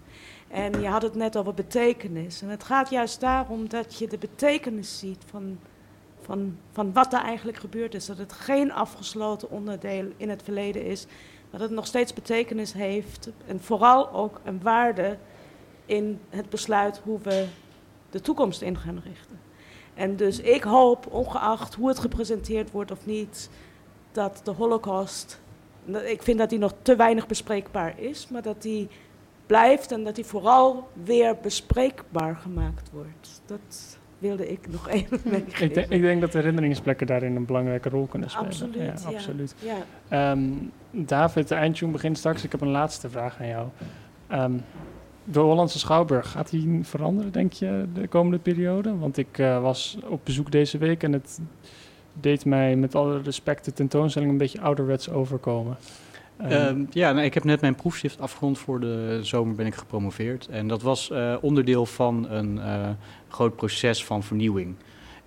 [0.53, 2.41] En je had het net over betekenis.
[2.41, 5.59] En het gaat juist daarom dat je de betekenis ziet van,
[6.21, 8.05] van, van wat er eigenlijk gebeurd is.
[8.05, 11.05] Dat het geen afgesloten onderdeel in het verleden is.
[11.49, 13.29] Dat het nog steeds betekenis heeft.
[13.47, 15.17] En vooral ook een waarde
[15.85, 17.47] in het besluit hoe we
[18.09, 19.39] de toekomst in gaan richten.
[19.93, 23.49] En dus ik hoop, ongeacht hoe het gepresenteerd wordt of niet,
[24.11, 25.41] dat de Holocaust.
[26.05, 28.89] Ik vind dat die nog te weinig bespreekbaar is, maar dat die
[29.53, 33.41] blijft en dat die vooral weer bespreekbaar gemaakt wordt.
[33.45, 35.65] Dat wilde ik nog even meegeven.
[35.65, 38.47] Ik, denk, ik denk dat herinneringsplekken daarin een belangrijke rol kunnen spelen.
[38.47, 39.09] Absoluut, ja.
[39.09, 39.15] ja.
[39.15, 39.55] absoluut.
[40.09, 40.31] Ja.
[40.31, 42.43] Um, David, de eindtune begint straks.
[42.43, 43.67] Ik heb een laatste vraag aan jou.
[44.31, 44.61] Um,
[45.23, 48.97] de Hollandse Schouwburg, gaat die veranderen, denk je, de komende periode?
[48.97, 51.39] Want ik uh, was op bezoek deze week en het
[52.13, 55.77] deed mij met alle respect de tentoonstelling een beetje ouderwets overkomen.
[56.41, 58.57] Um, ja, nou, ik heb net mijn proefschrift afgerond.
[58.57, 60.47] Voor de zomer ben ik gepromoveerd.
[60.47, 62.89] En dat was uh, onderdeel van een uh,
[63.27, 64.75] groot proces van vernieuwing.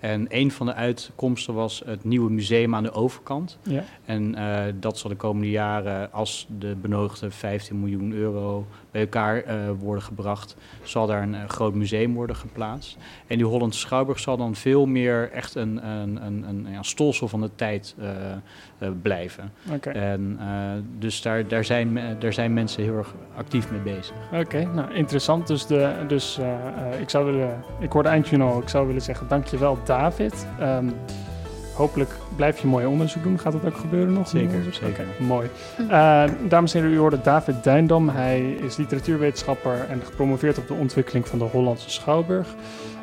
[0.01, 3.59] En een van de uitkomsten was het nieuwe museum aan de overkant.
[3.63, 3.83] Ja.
[4.05, 9.45] En uh, dat zal de komende jaren, als de benodigde 15 miljoen euro bij elkaar
[9.45, 12.97] uh, worden gebracht, zal daar een uh, groot museum worden geplaatst.
[13.27, 17.29] En die Hollandse Schouwburg zal dan veel meer echt een, een, een, een ja, stolsel
[17.29, 17.95] van de tijd
[19.03, 19.53] blijven.
[19.73, 19.93] Okay.
[19.93, 20.39] En
[20.99, 24.15] dus daar, daar, zijn, daar zijn mensen heel erg actief mee bezig.
[24.33, 25.47] Oké, okay, nou interessant.
[25.47, 26.39] Dus, de, dus
[27.01, 30.47] ik zou willen, ik hoorde eindje al, ik zou willen zeggen dankjewel David.
[30.61, 30.95] Um,
[31.75, 33.39] hopelijk blijf je mooi onderzoek doen.
[33.39, 34.29] Gaat dat ook gebeuren nog?
[34.29, 34.89] Zeker, zeker.
[34.89, 35.51] Okay, mooi.
[35.81, 38.09] Uh, dames en heren, u hoorde David Duindam.
[38.09, 42.55] Hij is literatuurwetenschapper en gepromoveerd op de ontwikkeling van de Hollandse Schouwburg.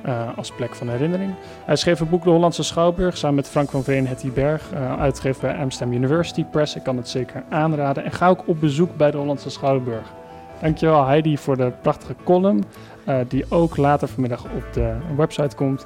[0.05, 1.34] Uh, als plek van herinnering.
[1.65, 4.99] Hij schreef een boek De Hollandse Schouwburg samen met Frank van Veen Hetty Berg, uh,
[4.99, 6.75] uitgegeven bij Amsterdam University Press.
[6.75, 8.03] Ik kan het zeker aanraden.
[8.03, 10.13] En ga ook op bezoek bij de Hollandse Schouwburg.
[10.61, 12.63] Dankjewel Heidi voor de prachtige column,
[13.07, 15.86] uh, die ook later vanmiddag op de website komt.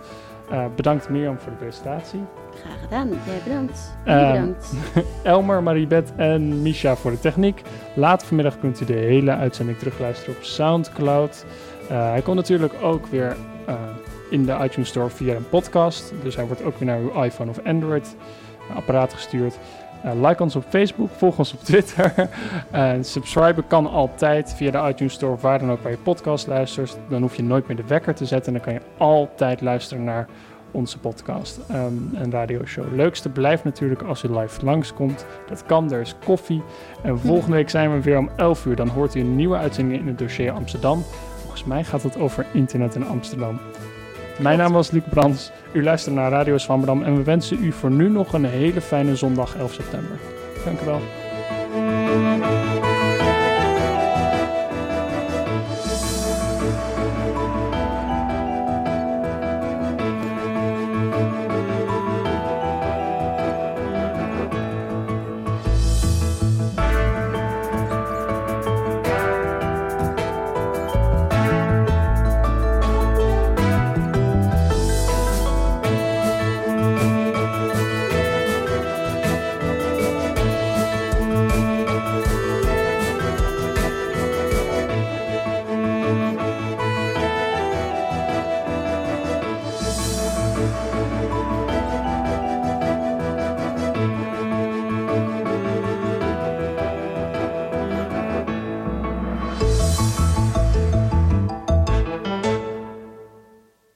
[0.51, 2.19] Uh, bedankt Mirjam voor de presentatie.
[2.61, 3.09] Graag gedaan.
[3.09, 3.95] Jij bedankt.
[4.05, 4.73] Uh, bedankt.
[5.23, 7.61] Elmer, Maribeth en Misha voor de techniek.
[7.95, 11.45] Later vanmiddag kunt u de hele uitzending terugluisteren op Soundcloud.
[11.91, 13.35] Uh, hij komt natuurlijk ook weer
[14.29, 16.13] in de iTunes Store via een podcast.
[16.23, 18.15] Dus hij wordt ook weer naar uw iPhone of Android
[18.75, 19.57] apparaat gestuurd.
[20.05, 22.13] Uh, like ons op Facebook, volg ons op Twitter.
[22.75, 26.47] Uh, subscriben kan altijd via de iTunes Store of waar dan ook waar je podcast
[26.47, 26.97] luistert.
[27.09, 30.03] Dan hoef je nooit meer de wekker te zetten en dan kan je altijd luisteren
[30.03, 30.27] naar
[30.71, 32.95] onze podcast um, en radioshow.
[32.95, 35.25] Leukste blijft natuurlijk als u live langskomt.
[35.47, 36.63] Dat kan, er is koffie.
[37.03, 38.75] En volgende week zijn we weer om 11 uur.
[38.75, 41.03] Dan hoort u een nieuwe uitzending in het dossier Amsterdam.
[41.41, 43.59] Volgens mij gaat het over internet in Amsterdam.
[44.39, 45.51] Mijn naam was Luc Brands.
[45.71, 49.15] U luistert naar Radio Zwammerdam en we wensen u voor nu nog een hele fijne
[49.15, 50.19] zondag 11 september.
[50.65, 51.01] Dank u wel.